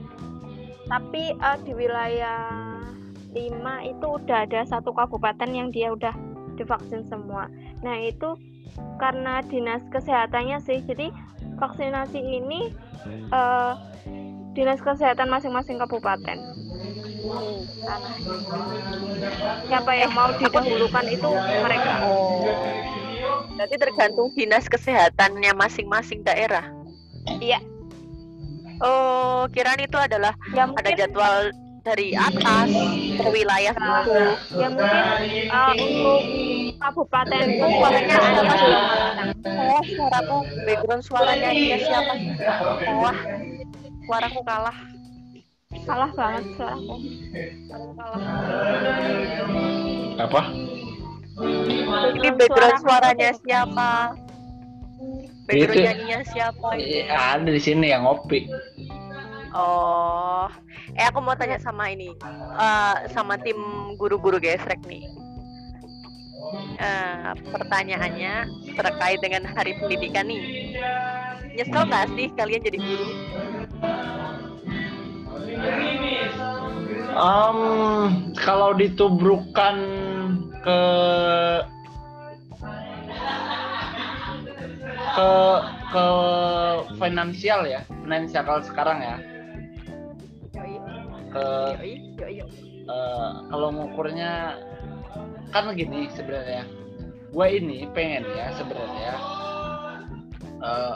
tapi 0.91 1.31
eh, 1.31 1.57
di 1.63 1.71
wilayah 1.71 2.51
5 3.31 3.39
itu 3.87 4.05
udah 4.11 4.43
ada 4.43 4.67
satu 4.67 4.91
kabupaten 4.91 5.47
yang 5.47 5.71
dia 5.71 5.95
udah 5.95 6.11
divaksin 6.59 7.07
semua. 7.07 7.47
Nah 7.79 7.95
itu 8.03 8.35
karena 8.99 9.39
dinas 9.47 9.79
kesehatannya 9.87 10.59
sih. 10.59 10.83
Jadi 10.83 11.07
vaksinasi 11.55 12.19
ini 12.19 12.75
eh, 13.31 13.73
dinas 14.51 14.83
kesehatan 14.83 15.31
masing-masing 15.31 15.79
kabupaten 15.79 16.35
Karena 17.21 18.11
siapa 19.67 19.91
yang 19.93 20.11
mau 20.11 20.29
didahulukan 20.33 21.05
itu 21.07 21.29
mereka 21.61 21.91
Oh. 22.01 22.41
Berarti 23.53 23.75
tergantung 23.77 24.33
dinas 24.33 24.65
kesehatannya 24.65 25.53
masing-masing 25.53 26.25
daerah. 26.25 26.65
iya 27.37 27.61
Oh, 28.81 29.45
kiraan 29.53 29.77
itu 29.77 29.93
adalah 29.93 30.33
ya 30.49 30.65
ada 30.65 30.73
mungkin 30.73 30.97
jadwal 30.97 31.53
dari 31.85 32.17
atas 32.17 32.69
ke 33.13 33.27
wilayah 33.29 33.73
Nah, 33.77 34.01
itu. 34.01 34.17
ya 34.57 34.67
mungkin 34.73 35.03
eh, 35.45 35.73
untuk 35.77 36.21
kabupaten 36.81 37.43
itu 37.45 37.65
suaranya 37.69 38.15
ada 38.17 38.41
masih 38.41 38.73
Oh, 39.61 39.81
suaraku 39.85 40.37
background 40.65 41.03
suaranya 41.05 41.49
dia 41.53 41.77
siapa? 41.77 42.13
Wah, 42.89 43.17
suaraku 44.01 44.39
kalah. 44.41 44.77
Salah 45.85 46.09
banget 46.13 46.45
kalah. 46.57 46.77
apa? 50.21 50.41
Ini 52.17 52.29
background 52.37 52.77
suaranya 52.85 53.29
siapa? 53.41 53.91
Background 55.49 55.73
Itu- 55.73 55.81
nyanyinya 55.81 56.19
siapa? 56.29 56.67
Eh, 56.77 57.09
ada 57.09 57.49
di 57.49 57.61
sini 57.61 57.89
yang 57.89 58.05
ngopi. 58.05 58.45
Oh, 59.51 60.47
eh 60.95 61.03
aku 61.03 61.19
mau 61.19 61.35
tanya 61.35 61.59
sama 61.59 61.91
ini, 61.91 62.15
eh, 62.55 62.95
sama 63.11 63.35
tim 63.41 63.57
guru-guru 63.99 64.39
gesrek 64.39 64.79
nih. 64.87 65.03
Eh, 66.79 67.31
pertanyaannya 67.51 68.47
terkait 68.75 69.19
dengan 69.19 69.43
Hari 69.51 69.75
Pendidikan 69.81 70.27
nih. 70.31 70.75
Nyesel 71.51 71.83
nggak 71.83 72.07
sih 72.15 72.27
kalian 72.33 72.63
jadi 72.63 72.79
guru? 72.79 73.07
Em, 77.11 77.59
kalau 78.33 78.73
ditubrukkan 78.73 79.75
ke 80.65 80.81
ke 85.11 85.31
ke 85.91 86.07
finansial 86.97 87.61
ya, 87.67 87.83
finansial 88.07 88.41
kalau 88.47 88.61
sekarang 88.63 88.99
ya, 89.03 89.15
ke 91.29 91.45
eh, 92.89 93.31
kalau 93.51 93.69
ngukurnya 93.75 94.55
kan 95.51 95.69
gini 95.75 96.07
sebenarnya, 96.15 96.63
gue 97.29 97.47
ini 97.53 97.85
pengen 97.91 98.23
ya 98.33 98.55
sebenarnya 98.55 99.13
eh, 100.63 100.95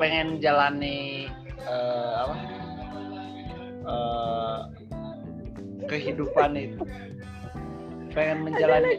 pengen 0.00 0.40
jalani 0.40 1.28
eh, 1.68 2.12
apa 2.22 2.55
eh, 3.86 4.60
kehidupan 5.86 6.58
itu. 6.58 6.82
Pengen 8.12 8.48
menjalani 8.48 8.96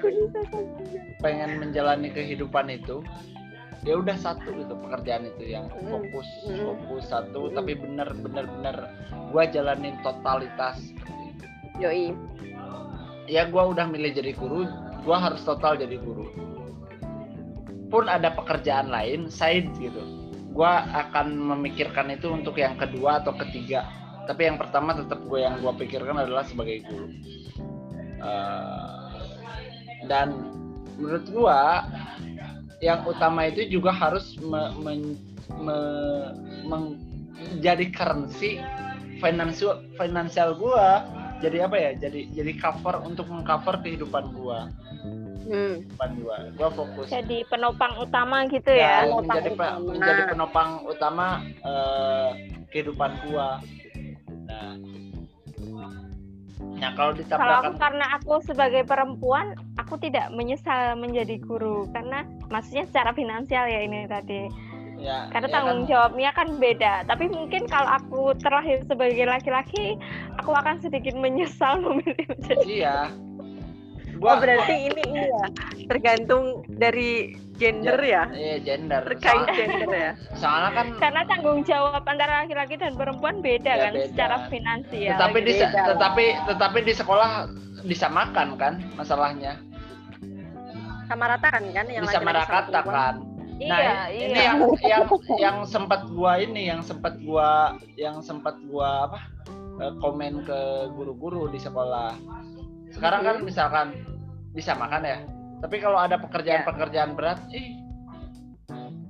pengen 1.17 1.51
menjalani 1.57 2.13
kehidupan 2.13 2.69
itu 2.69 3.01
ya 3.81 3.97
udah 3.97 4.13
satu 4.17 4.53
gitu 4.53 4.73
pekerjaan 4.87 5.25
itu 5.25 5.53
yang 5.57 5.65
Mm, 5.73 5.89
fokus 5.89 6.29
mm. 6.45 6.59
fokus 6.59 7.03
satu 7.09 7.49
tapi 7.53 7.73
bener 7.77 8.09
bener 8.21 8.45
bener. 8.45 8.77
Gua 9.33 9.49
jalanin 9.49 9.97
totalitas 10.05 10.93
Yoi. 11.81 12.13
ya 13.27 13.49
gua 13.49 13.73
udah 13.73 13.85
milih 13.89 14.13
jadi 14.15 14.31
guru 14.37 14.69
gua 15.01 15.17
harus 15.29 15.41
total 15.41 15.77
jadi 15.77 15.97
guru. 15.97 16.29
Pun 17.87 18.05
ada 18.11 18.35
pekerjaan 18.35 18.91
lain 18.91 19.31
side 19.31 19.71
gitu. 19.81 20.01
Gua 20.53 20.85
akan 20.93 21.37
memikirkan 21.57 22.13
itu 22.13 22.29
untuk 22.29 22.57
yang 22.61 22.77
kedua 22.77 23.23
atau 23.25 23.33
ketiga 23.33 23.85
tapi 24.27 24.43
yang 24.45 24.59
pertama 24.59 24.91
tetap 24.91 25.23
gue 25.23 25.39
yang 25.39 25.57
gua 25.63 25.71
pikirkan 25.73 26.19
adalah 26.19 26.43
sebagai 26.43 26.83
guru. 26.83 27.07
Eh, 28.17 29.07
dan 30.11 30.35
menurut 30.99 31.25
gua 31.31 31.87
yang 32.83 33.01
utama 33.07 33.49
itu 33.49 33.65
juga 33.71 33.89
harus 33.89 34.37
me- 34.37 34.73
me- 34.77 35.17
meng- 35.57 36.37
menjadi 36.67 37.89
currency 37.93 38.61
financial 39.23 39.81
finansial 39.95 40.53
gua. 40.57 41.05
Jadi 41.37 41.61
apa 41.61 41.77
ya? 41.77 41.91
Jadi 41.97 42.33
jadi 42.33 42.51
cover 42.57 43.01
untuk 43.05 43.29
mengcover 43.29 43.81
kehidupan 43.81 44.33
gua. 44.33 44.69
Hmm. 45.47 45.85
kehidupan 45.85 46.09
gua. 46.21 46.37
Gua 46.57 46.69
fokus. 46.73 47.07
Jadi 47.13 47.45
penopang 47.47 47.93
utama 48.01 48.43
gitu 48.49 48.73
ya, 48.73 49.05
ya? 49.05 49.09
penopang 49.09 49.25
menjadi 49.25 49.49
utama. 49.53 49.77
menjadi 49.93 50.21
penopang 50.33 50.69
utama 50.89 51.27
eh, 51.61 52.29
kehidupan 52.73 53.11
gua 53.29 53.61
nah 56.77 56.93
kalau 56.93 57.11
kalau 57.25 57.55
aku 57.65 57.73
karena 57.81 58.05
aku 58.13 58.33
sebagai 58.45 58.85
perempuan 58.85 59.57
aku 59.81 59.97
tidak 59.97 60.29
menyesal 60.35 60.93
menjadi 60.99 61.39
guru. 61.41 61.89
Karena 61.89 62.21
maksudnya 62.53 62.85
secara 62.85 63.15
finansial 63.17 63.65
ya 63.65 63.81
ini 63.81 64.05
tadi. 64.05 64.51
Ya 64.97 65.29
karena 65.29 65.47
ya 65.49 65.53
tanggung 65.53 65.81
kan, 65.85 65.89
jawabnya 65.89 66.29
kan 66.33 66.47
beda. 66.57 66.93
Tapi 67.05 67.25
mungkin 67.29 67.69
kalau 67.69 67.89
aku 67.89 68.21
terlahir 68.41 68.81
sebagai 68.89 69.25
laki-laki 69.29 69.97
aku 70.41 70.51
akan 70.53 70.81
sedikit 70.81 71.13
menyesal 71.17 71.79
memilih 71.85 72.25
menjadi 72.29 72.65
iya. 72.65 72.97
Oh 74.17 74.35
berarti 74.41 74.89
ini 74.89 75.01
ini 75.13 75.21
ya 75.29 75.45
tergantung 75.85 76.65
dari 76.65 77.37
gender 77.57 77.97
ya, 77.99 78.23
iya 78.31 78.55
gender. 78.61 79.01
Terkait 79.03 79.33
Soal- 79.33 79.57
gender 79.57 79.89
ya. 79.89 80.11
soalnya 80.37 80.71
kan 80.71 80.87
karena 81.01 81.21
tanggung 81.25 81.59
jawab 81.65 82.03
antara 82.05 82.45
laki-laki 82.45 82.75
dan 82.77 82.93
perempuan 82.93 83.41
beda 83.41 83.73
Ya, 83.73 83.83
kan 83.89 83.93
beda. 83.97 84.05
secara 84.13 84.35
finansial. 84.47 85.17
Tetapi 85.17 85.37
di 85.41 85.53
beda. 85.57 85.67
lah. 85.67 85.85
tetapi 85.93 86.25
tetapi 86.47 86.77
di 86.85 86.93
sekolah 86.93 87.29
disamakan 87.83 88.47
kan 88.55 88.73
masalahnya. 88.93 89.53
Sama 91.07 91.25
rata 91.25 91.47
kan 91.49 91.63
kan 91.71 91.85
yang 91.89 92.03
bisa 92.05 92.19
laki-laki 92.19 92.45
sama 92.45 92.61
perempuan? 92.85 92.95
kan. 92.95 93.15
Nah 93.57 93.79
iya. 93.81 93.93
ini 94.13 94.37
iya 94.37 94.43
yang 94.53 94.57
yang 94.85 95.03
yang 95.41 95.57
sempat 95.65 96.05
gua 96.13 96.37
ini 96.37 96.69
yang 96.69 96.81
sempat 96.85 97.17
gua 97.25 97.73
yang 97.97 98.21
sempat 98.21 98.53
gua 98.69 99.09
apa 99.09 99.19
eh, 99.81 99.93
komen 99.97 100.45
ke 100.45 100.59
guru-guru 100.93 101.49
di 101.49 101.57
sekolah. 101.57 102.13
Sekarang 102.93 103.25
kan 103.25 103.37
misalkan 103.41 103.87
disamakan 104.53 105.01
ya 105.05 105.17
tapi 105.57 105.81
kalau 105.81 105.97
ada 105.97 106.21
pekerjaan-pekerjaan 106.21 107.17
berat 107.17 107.41
ih 107.49 107.81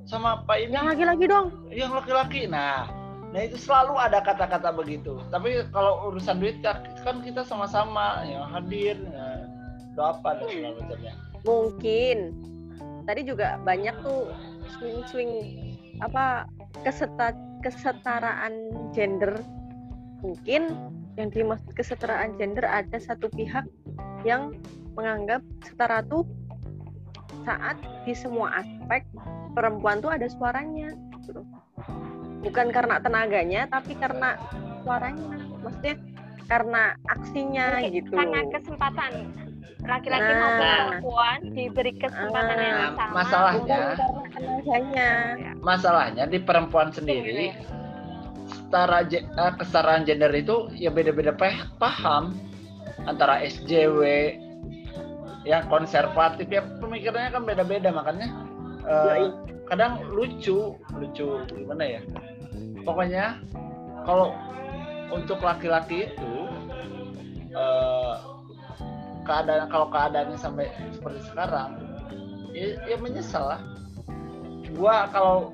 sama 0.07 0.39
apa 0.39 0.55
ini 0.55 0.71
Yang 0.71 0.87
laki-laki 0.95 1.25
dong. 1.27 1.47
yang 1.67 1.91
laki-laki 1.91 2.41
nah. 2.47 2.87
Nah 3.35 3.43
itu 3.43 3.59
selalu 3.59 3.99
ada 3.99 4.23
kata-kata 4.23 4.71
begitu. 4.71 5.19
Tapi 5.27 5.67
kalau 5.75 6.07
urusan 6.07 6.39
duit 6.39 6.63
ya, 6.63 6.79
kan 7.03 7.19
kita 7.19 7.43
sama-sama 7.43 8.23
yang 8.23 8.47
hadir 8.47 8.95
ya, 8.95 9.27
itu 9.83 9.99
apa 9.99 10.39
dan 10.39 10.47
segala 10.47 10.75
macamnya. 10.79 11.13
Mungkin. 11.43 12.17
Tadi 13.03 13.21
juga 13.27 13.59
banyak 13.67 13.95
tuh 13.99 14.31
swing-swing 14.79 15.31
apa 15.99 16.47
keseta, 16.87 17.35
kesetaraan 17.67 18.71
gender. 18.95 19.35
Mungkin 20.23 20.71
yang 21.19 21.27
dimaksud 21.27 21.75
kesetaraan 21.75 22.39
gender 22.39 22.63
ada 22.63 22.95
satu 22.95 23.27
pihak 23.35 23.67
yang 24.23 24.55
menganggap 24.97 25.39
setara 25.61 26.01
tuh 26.03 26.25
saat 27.45 27.77
di 28.03 28.11
semua 28.11 28.49
aspek 28.57 29.05
perempuan 29.53 30.01
tuh 30.01 30.09
ada 30.09 30.25
suaranya 30.27 30.91
gitu. 31.21 31.45
bukan 32.39 32.71
karena 32.71 32.97
tenaganya 32.97 33.67
tapi 33.67 33.93
karena 33.93 34.39
suaranya. 34.81 35.37
Maksudnya 35.59 35.95
karena 36.47 36.83
aksinya 37.07 37.65
Mungkin 37.75 37.93
gitu. 37.93 38.11
karena 38.13 38.39
kesempatan 38.49 39.11
laki-laki 39.83 40.25
Nah. 40.25 40.39
maupun 40.39 40.63
perempuan 40.63 41.37
diberi 41.51 41.93
kesempatan 41.93 42.55
yang 42.57 42.77
Nah, 42.77 42.91
sama. 42.95 43.13
masalahnya 43.13 43.79
tenaganya. 44.31 45.09
Masalahnya 45.59 46.23
di 46.25 46.39
perempuan 46.39 46.89
sendiri 46.89 47.51
setara 48.47 49.03
je- 49.03 49.23
eh, 49.23 49.53
kesetaraan 49.53 50.03
gender 50.03 50.31
itu 50.31 50.71
ya 50.73 50.87
beda-beda 50.87 51.31
pa- 51.31 51.67
paham. 51.75 52.31
Antara 53.03 53.39
SJW 53.41 53.99
yang 55.43 55.65
konservatif. 55.69 56.47
Ya 56.49 56.61
pemikirannya 56.81 57.31
kan 57.33 57.43
beda-beda 57.45 57.89
makanya 57.93 58.29
Yoi. 58.87 59.29
kadang 59.67 60.01
lucu 60.09 60.73
lucu 60.95 61.27
gimana 61.51 61.99
ya? 61.99 62.01
Pokoknya 62.87 63.37
kalau 64.07 64.31
untuk 65.11 65.43
laki-laki 65.43 66.07
itu 66.07 66.33
eh, 67.51 68.15
keadaan 69.27 69.67
kalau 69.67 69.91
keadaannya 69.91 70.39
sampai 70.39 70.71
seperti 70.95 71.19
sekarang 71.27 71.75
ya, 72.55 72.79
ya 72.87 72.95
menyesal 72.97 73.43
lah. 73.43 73.61
Gua 74.71 75.11
kalau 75.11 75.51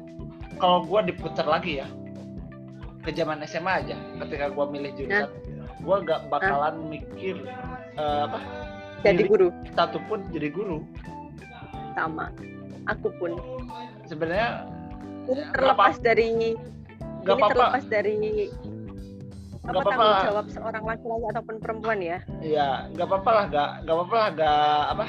kalau 0.62 0.86
gua 0.86 1.02
diputar 1.02 1.46
lagi 1.50 1.82
ya 1.82 1.88
ke 3.04 3.12
zaman 3.12 3.43
SMA 3.43 3.84
aja 3.84 3.98
ketika 4.24 4.48
gua 4.54 4.69
milih 4.72 4.96
jurusan 4.96 5.28
gua 5.84 6.00
gak 6.08 6.32
bakalan 6.32 6.88
mikir 6.88 7.36
eh, 8.00 8.22
apa 8.24 8.39
Jadi 9.04 9.24
guru 9.28 9.48
satu 9.76 10.00
pun 10.08 10.20
jadi 10.32 10.48
guru 10.50 10.80
sama. 11.94 12.32
Aku 12.89 13.12
pun. 13.16 13.36
sebenarnya 14.08 14.68
Ini 15.24 15.39
Ya, 15.39 15.48
terlepas 15.56 15.96
dari 16.04 16.26
nggak 17.24 17.32
ini 17.32 17.39
apa-apa 17.39 17.56
terlepas 17.56 17.86
dari 17.88 18.13
apa 18.20 18.52
Nggak 19.63 19.72
apa-apa. 19.72 19.92
tanggung 19.96 20.28
jawab 20.28 20.46
seorang 20.52 20.84
laki-laki 20.84 21.26
ataupun 21.32 21.56
perempuan 21.63 22.00
ya. 22.04 22.20
ya 22.44 22.68
nggak 22.92 23.08
apa-apa 23.08 23.30
lah 23.32 23.44
nggak 23.48 23.70
nggak 23.88 23.96
apa-apa 23.96 24.16
lah 24.20 24.30
nggak 24.36 24.82
apa 24.92 25.06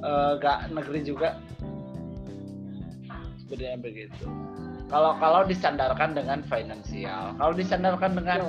eh, 0.00 0.30
nggak 0.40 0.58
negeri 0.72 1.00
juga 1.04 1.28
sebenarnya 3.44 3.76
begitu 3.84 4.24
kalau 4.88 5.12
kalau 5.20 5.44
disandarkan 5.44 6.16
dengan 6.16 6.40
finansial 6.48 7.36
kalau 7.36 7.52
disandarkan 7.52 8.16
dengan 8.16 8.48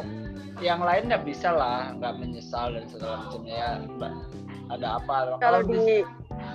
yang 0.64 0.80
lainnya 0.80 1.20
bisa 1.20 1.52
lah 1.52 1.92
nggak 2.00 2.16
menyesal 2.16 2.72
dan 2.72 2.88
segala 2.88 3.28
macamnya 3.28 3.56
ya 3.56 3.70
Mbak. 3.84 4.14
Ada 4.70 5.02
apa 5.02 5.38
Kalau 5.42 5.62
di 5.66 6.06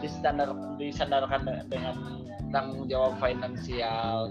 disandar 0.00 0.48
disandarkan 0.79 1.40
de- 1.44 1.64
dengan 1.68 1.94
tanggung 2.55 2.87
jawab 2.87 3.18
finansial 3.18 4.31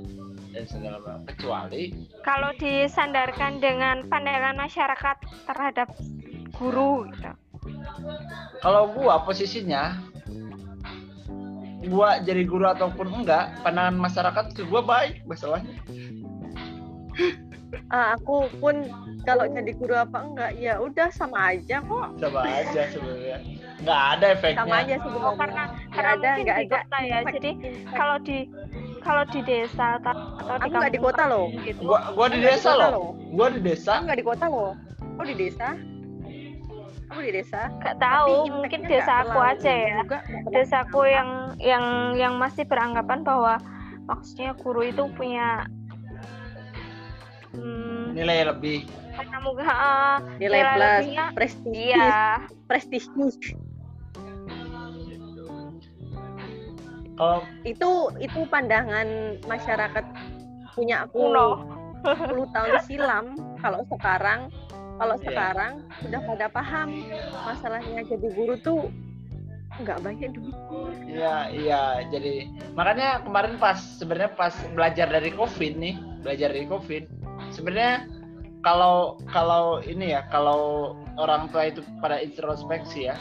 dan 0.55 0.63
segala 0.69 0.97
macam 1.03 1.27
kecuali 1.27 1.91
Kalau 2.23 2.55
disandarkan 2.55 3.59
dengan 3.59 4.07
pandangan 4.07 4.55
masyarakat 4.55 5.17
terhadap 5.49 5.87
guru 6.53 7.09
gitu. 7.11 7.31
kalau 8.61 8.87
gua 8.93 9.19
posisinya 9.25 9.97
gua 11.89 12.21
jadi 12.23 12.47
guru 12.47 12.69
ataupun 12.69 13.11
enggak 13.11 13.51
pandangan 13.65 13.97
masyarakat 13.97 14.45
ke 14.55 14.61
gua 14.69 14.85
baik 14.85 15.25
masalahnya 15.27 15.73
ah, 17.95 18.15
aku 18.15 18.47
pun 18.61 18.87
kalau 19.25 19.49
jadi 19.49 19.71
guru 19.75 19.95
apa 19.97 20.17
enggak 20.21 20.51
ya 20.61 20.77
udah 20.79 21.09
sama 21.11 21.57
aja 21.57 21.81
kok. 21.81 22.07
sama 22.21 22.41
aja 22.45 22.81
sebenarnya 22.93 23.37
nggak 23.83 24.01
ada 24.17 24.25
efeknya 24.31 24.63
Sama 24.63 24.75
aja 24.79 24.95
sebenarnya. 25.03 25.27
Oh, 25.27 25.35
karena 25.35 25.63
karena 25.91 26.09
ada 26.15 26.29
mungkin 26.31 26.45
di 26.47 26.51
ada. 26.51 26.75
kota 26.79 26.97
ya. 27.03 27.17
Jadi 27.27 27.51
kalau 27.91 28.15
di 28.23 28.37
kalau 29.03 29.23
di 29.27 29.39
desa 29.43 29.85
atau 29.99 30.13
atau 30.39 30.55
di 30.55 30.63
Aku 30.63 30.73
nggak 30.73 30.93
di 30.95 30.99
kampung 30.99 31.07
kota 31.11 31.23
loh. 31.27 31.45
gitu. 31.67 31.79
gua 31.83 31.99
gua 32.15 32.27
di 32.31 32.39
desa 32.39 32.69
loh 32.79 33.07
gua 33.35 33.47
di 33.51 33.59
desa 33.59 33.93
nggak 33.99 34.17
di 34.17 34.25
kota 34.25 34.45
loh. 34.47 34.71
Aku 35.13 35.23
di 35.27 35.35
desa. 35.35 35.67
Aku 37.11 37.19
di 37.21 37.31
desa. 37.35 37.69
Nggak 37.77 37.97
tahu, 38.01 38.35
mungkin 38.49 38.79
desa 38.89 39.13
aku 39.21 39.37
aja 39.37 39.69
ya. 39.69 40.01
juga, 40.01 40.19
Desaku 40.49 41.01
yang 41.05 41.29
yang 41.61 41.85
yang 42.17 42.33
masih 42.41 42.65
beranggapan 42.65 43.21
bahwa 43.21 43.61
maksudnya 44.09 44.51
guru 44.57 44.81
itu 44.83 45.03
punya 45.13 45.63
hmm, 47.53 48.17
nilai 48.17 48.51
lebih 48.51 48.89
karena 49.13 49.37
mungkin 49.45 49.65
ah, 49.69 50.17
nilai 50.41 50.61
plus 50.61 50.81
lebihnya 50.81 51.25
prestisius 51.37 51.93
iya 51.93 52.41
prestisius 52.65 53.35
kalau 57.13 57.45
itu 57.63 57.91
itu 58.17 58.39
pandangan 58.49 59.37
masyarakat 59.45 60.05
punya 60.73 61.05
aku 61.05 61.29
kuno 61.29 61.47
10 62.03 62.55
tahun 62.55 62.73
silam 62.83 63.25
kalau 63.61 63.85
sekarang 63.87 64.49
kalau 64.93 65.15
Iya. 65.17 65.25
sekarang 65.29 65.71
sudah 66.05 66.21
pada 66.25 66.45
paham 66.49 66.89
masalahnya 67.45 68.01
jadi 68.05 68.27
guru 68.33 68.55
tuh 68.61 68.81
nggak 69.81 70.05
banyak 70.05 70.29
duit 70.37 70.53
Iya, 71.09 71.49
iya. 71.49 71.81
Jadi 72.09 72.49
makanya 72.73 73.25
kemarin 73.25 73.57
pas 73.57 73.77
sebenarnya 73.77 74.33
pas 74.33 74.53
belajar 74.73 75.09
dari 75.09 75.29
COVID 75.33 75.73
nih, 75.77 75.95
belajar 76.21 76.49
dari 76.53 76.65
COVID, 76.69 77.03
sebenarnya 77.53 78.05
kalau 78.61 79.17
kalau 79.29 79.81
ini 79.81 80.13
ya, 80.13 80.25
kalau 80.29 80.93
orang 81.17 81.49
tua 81.49 81.69
itu 81.69 81.81
pada 82.01 82.17
introspeksi 82.21 83.09
ya, 83.09 83.17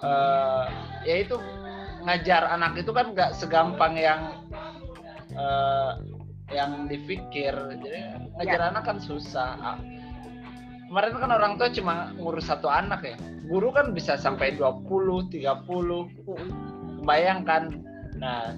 eh 0.00 0.66
ya 1.04 1.14
itu 1.24 1.36
ngajar 2.08 2.48
anak 2.48 2.80
itu 2.80 2.88
kan 2.96 3.12
nggak 3.12 3.36
segampang 3.36 4.00
yang 4.00 4.48
eh, 5.36 5.92
yang 6.56 6.88
dipikir. 6.88 7.52
Jadi 7.52 8.00
ngajar 8.40 8.72
anak 8.72 8.88
kan 8.88 8.96
susah. 8.96 9.52
Ah, 9.60 9.78
Kemarin 10.88 11.20
kan 11.20 11.28
orang 11.36 11.60
tua 11.60 11.68
cuma 11.68 12.16
ngurus 12.16 12.48
satu 12.48 12.72
anak 12.72 13.04
ya. 13.04 13.16
Guru 13.44 13.76
kan 13.76 13.92
bisa 13.92 14.16
sampai 14.16 14.56
20, 14.56 15.28
30, 15.28 17.04
bayangkan 17.04 17.84
nah 18.18 18.52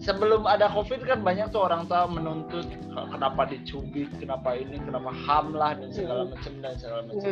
sebelum 0.00 0.48
ada 0.48 0.66
covid 0.72 1.04
kan 1.04 1.20
banyak 1.22 1.52
tuh 1.52 1.62
orang 1.68 1.86
tua 1.86 2.08
menuntut 2.10 2.66
"Kok 2.90 3.14
kenapa 3.14 3.46
dicubit 3.48 4.10
kenapa 4.16 4.56
ini 4.56 4.80
kenapa 4.80 5.12
ham 5.12 5.52
lah 5.52 5.76
dan 5.76 5.92
segala 5.92 6.22
macam 6.26 6.52
dan 6.64 6.74
segala 6.80 7.00
macam 7.06 7.30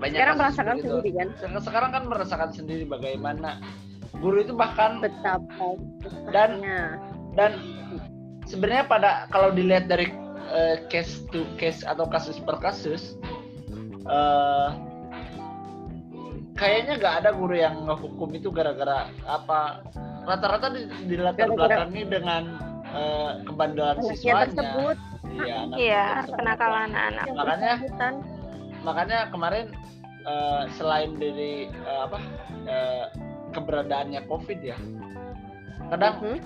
banyak 0.00 0.16
sekarang 0.16 0.36
merasakan 0.36 0.74
begitu. 0.74 0.88
sendiri 0.90 1.10
kan? 1.12 1.28
Sek- 1.36 1.62
sekarang 1.62 1.90
kan 1.90 2.02
merasakan 2.06 2.50
sendiri 2.50 2.84
bagaimana 2.84 3.60
guru 4.14 4.36
itu 4.38 4.52
bahkan 4.52 4.98
betapa 4.98 5.76
Dan- 6.28 6.64
dan 7.32 7.52
sebenarnya 8.44 8.84
pada 8.84 9.10
kalau 9.28 9.50
dilihat 9.50 9.86
dari 9.86 10.10
eh, 10.50 10.82
case 10.88 11.22
to 11.28 11.46
case 11.54 11.84
atau 11.84 12.04
kasus 12.04 12.36
per 12.38 12.58
kasus 12.58 13.14
eh, 14.02 14.68
kayaknya 16.54 16.98
nggak 16.98 17.14
ada 17.20 17.30
guru 17.30 17.54
yang 17.54 17.84
ngehukum 17.84 18.28
itu 18.32 18.50
gara-gara 18.50 19.08
apa 19.24 19.80
rata-rata 20.22 20.68
di, 20.70 20.80
dilatar 21.06 21.46
Gara-gara- 21.46 21.86
belakangi 21.86 22.02
dengan 22.04 22.42
eh, 22.90 23.30
kebandelan 23.44 23.96
siswanya. 24.04 24.50
tersebut. 24.50 24.96
Iya 25.30 25.54
anak 25.62 25.76
iya 25.78 26.04
tersebut. 26.18 26.34
kenakalan 26.34 26.90
anak. 26.90 27.24
Yang 27.24 27.36
Makanya- 27.38 27.78
makanya 28.82 29.28
kemarin 29.32 29.72
eh, 30.24 30.62
selain 30.76 31.16
dari 31.16 31.68
eh, 31.68 32.00
apa 32.04 32.18
eh, 32.68 33.04
keberadaannya 33.50 34.24
covid 34.30 34.60
ya 34.62 34.78
kadang 35.90 36.14
Mhm. 36.22 36.38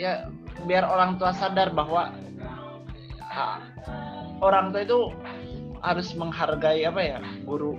ya 0.00 0.12
biar 0.64 0.88
orang 0.88 1.20
tua 1.20 1.34
sadar 1.36 1.74
bahwa 1.74 2.14
ah, 3.28 3.60
orang 4.40 4.72
tua 4.72 4.82
itu 4.86 5.00
harus 5.82 6.14
menghargai 6.14 6.86
apa 6.86 7.00
ya 7.02 7.18
guru 7.44 7.76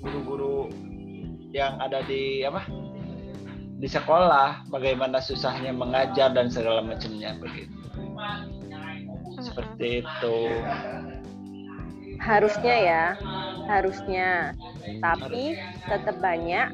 guru-guru 0.00 0.70
yang 1.50 1.76
ada 1.82 2.00
di 2.06 2.46
apa 2.46 2.62
di 3.80 3.88
sekolah 3.90 4.70
bagaimana 4.70 5.18
susahnya 5.18 5.74
mengajar 5.74 6.30
dan 6.30 6.46
segala 6.48 6.80
macamnya 6.80 7.34
begitu 7.42 7.74
seperti 9.40 10.04
itu 10.04 10.36
harusnya 12.20 12.74
ya 12.76 13.04
harusnya. 13.66 14.52
Tapi 15.00 15.56
tetap 15.88 16.16
banyak 16.20 16.68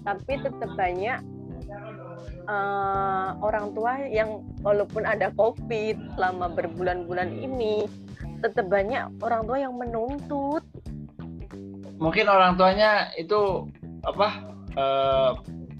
tapi 0.00 0.40
tetap 0.40 0.70
banyak 0.80 1.20
eh, 2.48 3.28
orang 3.44 3.76
tua 3.76 4.00
yang 4.08 4.40
walaupun 4.64 5.04
ada 5.04 5.28
covid 5.36 5.96
selama 6.16 6.48
berbulan-bulan 6.56 7.36
ini 7.36 7.84
tetap 8.40 8.72
banyak 8.72 9.12
orang 9.20 9.44
tua 9.44 9.58
yang 9.60 9.76
menuntut. 9.76 10.64
Mungkin 12.00 12.26
orang 12.32 12.56
tuanya 12.56 13.12
itu 13.20 13.68
apa 14.08 14.28
eh, 14.72 15.30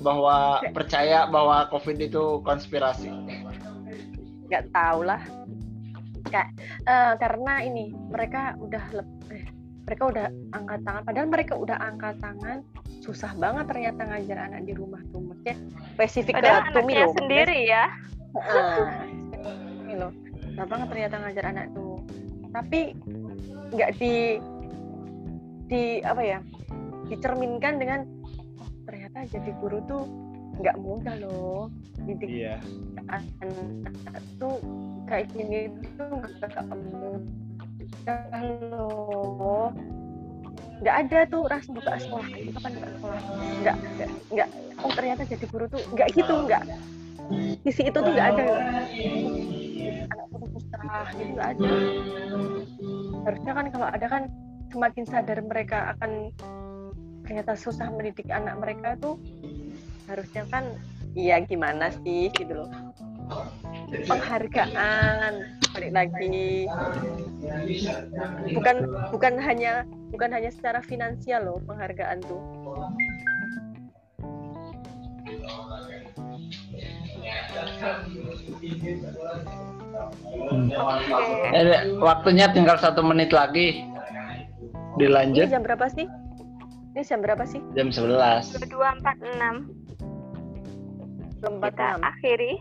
bahwa 0.05 0.61
percaya 0.77 1.25
bahwa 1.29 1.65
covid 1.73 1.97
itu 1.97 2.45
konspirasi. 2.45 3.09
Nggak 4.53 4.69
tahu 4.77 5.09
lah 5.09 5.23
Kak, 6.31 6.47
eh, 6.87 7.13
karena 7.19 7.55
ini 7.61 7.91
mereka 8.09 8.55
udah 8.57 8.85
lep- 8.95 9.19
eh, 9.35 9.45
mereka 9.85 10.03
udah 10.07 10.27
angkat 10.55 10.81
tangan. 10.87 11.03
Padahal 11.03 11.29
mereka 11.29 11.55
udah 11.59 11.77
angkat 11.83 12.15
tangan 12.23 12.59
susah 13.01 13.33
banget 13.35 13.65
ternyata 13.67 14.01
ngajar 14.07 14.39
anak 14.39 14.63
di 14.63 14.73
rumah 14.77 15.03
tuh. 15.11 15.19
Maksudnya 15.19 15.57
spesifik 15.99 16.39
padahal 16.39 16.63
ke 16.63 16.71
Tumi 16.79 16.93
anaknya 16.95 17.03
loh 17.03 17.15
sendiri 17.19 17.59
ya. 17.67 17.85
Heeh, 18.39 18.87
ini 19.83 19.95
loh 19.99 20.13
susah 20.47 20.65
banget 20.71 20.87
ternyata 20.95 21.15
ngajar 21.27 21.45
anak 21.51 21.67
tuh. 21.75 21.97
Tapi 22.55 22.81
nggak 23.75 23.91
di 23.99 24.15
di 25.71 25.83
apa 26.03 26.23
ya 26.23 26.39
dicerminkan 27.07 27.79
dengan 27.79 28.07
oh, 28.59 28.71
ternyata 28.87 29.27
jadi 29.27 29.51
guru 29.59 29.79
tuh 29.91 30.03
nggak 30.61 30.77
mudah 30.79 31.15
loh. 31.19 31.67
Didik 32.07 32.31
Iya. 32.31 32.57
anak 33.11 34.23
tuh 34.39 34.57
kayak 35.11 35.27
gini 35.35 35.67
tuh 35.99 36.23
nggak 36.23 36.63
mudah 36.71 38.53
loh 38.71 39.69
nggak 40.81 40.97
ada 40.97 41.19
tuh 41.29 41.45
ras 41.45 41.67
buka 41.69 41.93
sekolah. 42.01 42.25
Itu 42.41 42.57
kapan 42.57 42.73
buka 42.79 42.89
sekolah? 42.97 43.21
Nggak 43.61 43.77
nggak 44.33 44.49
oh 44.81 44.93
ternyata 44.97 45.23
jadi 45.29 45.45
guru 45.51 45.67
tuh 45.69 45.83
nggak 45.93 46.09
gitu 46.17 46.35
nggak. 46.47 46.65
Sisi 47.67 47.83
itu 47.91 47.99
tuh 48.01 48.13
nggak 48.15 48.29
ada. 48.33 48.45
Anak 50.09 50.27
putus 50.33 50.65
susah 50.81 51.07
gitu 51.19 51.41
ada 51.41 51.71
harusnya 53.27 53.53
kan 53.53 53.67
kalau 53.69 53.89
ada 53.91 54.07
kan 54.09 54.23
semakin 54.73 55.05
sadar 55.05 55.39
mereka 55.45 55.79
akan 55.97 56.33
ternyata 57.27 57.53
susah 57.55 57.93
mendidik 57.93 58.27
anak 58.33 58.57
mereka 58.59 58.97
tuh 58.99 59.21
harusnya 60.09 60.43
kan 60.51 60.65
iya 61.15 61.39
gimana 61.43 61.93
sih? 62.03 62.33
gitu 62.35 62.65
loh 62.65 62.71
penghargaan 64.07 65.33
balik 65.71 65.93
lagi 65.95 66.67
bukan 68.55 68.77
bukan 69.15 69.35
hanya 69.39 69.87
bukan 70.11 70.31
hanya 70.35 70.51
secara 70.51 70.83
finansial 70.83 71.47
loh 71.47 71.59
penghargaan 71.67 72.19
tuh 72.27 72.43
Oke. 80.71 81.47
Eh, 81.55 81.93
waktunya 81.99 82.47
tinggal 82.51 82.79
satu 82.79 83.03
menit 83.05 83.31
lagi. 83.31 83.85
ini 84.99 84.99
Dilanjut 84.99 85.47
jam 85.49 85.63
berapa 85.63 85.87
sih 85.87 86.07
ini 86.91 87.03
jam 87.07 87.23
berapa 87.23 87.47
sih 87.47 87.63
jam 87.79 87.95
11. 87.95 88.59
2246 88.59 89.71
lembat 91.41 91.73
kita 91.73 91.87
enam. 91.97 92.03
akhiri 92.05 92.53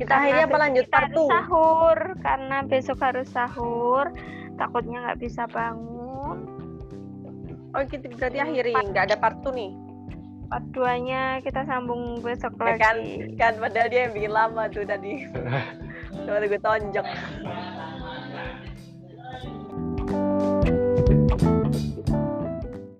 kita 0.00 0.16
karena 0.16 0.24
akhirnya 0.24 0.46
apa 0.48 0.58
lanjut 0.64 0.86
part 0.88 1.12
sahur. 1.12 1.98
karena 2.24 2.56
besok 2.64 2.98
harus 3.04 3.28
sahur. 3.28 4.08
Takutnya 4.56 4.96
nggak 5.04 5.20
bisa 5.20 5.44
bangun. 5.52 6.38
Oh 7.76 7.84
kita 7.84 8.08
berarti 8.16 8.40
akhiri. 8.40 8.72
Nggak 8.72 9.12
ada 9.12 9.16
partu 9.20 9.52
nih? 9.52 9.76
Part 10.48 10.64
duanya 10.72 11.44
kita 11.44 11.68
sambung 11.68 12.24
besok 12.24 12.56
ya 12.56 12.80
kan? 12.80 12.96
lagi. 12.96 13.36
Kan 13.36 13.36
kan 13.36 13.52
padahal 13.60 13.92
dia 13.92 14.00
yang 14.08 14.16
bikin 14.16 14.32
lama 14.32 14.72
tuh 14.72 14.88
tadi. 14.88 15.28
Coba 16.24 16.48
gue 16.48 16.60
tonjok. 16.64 17.06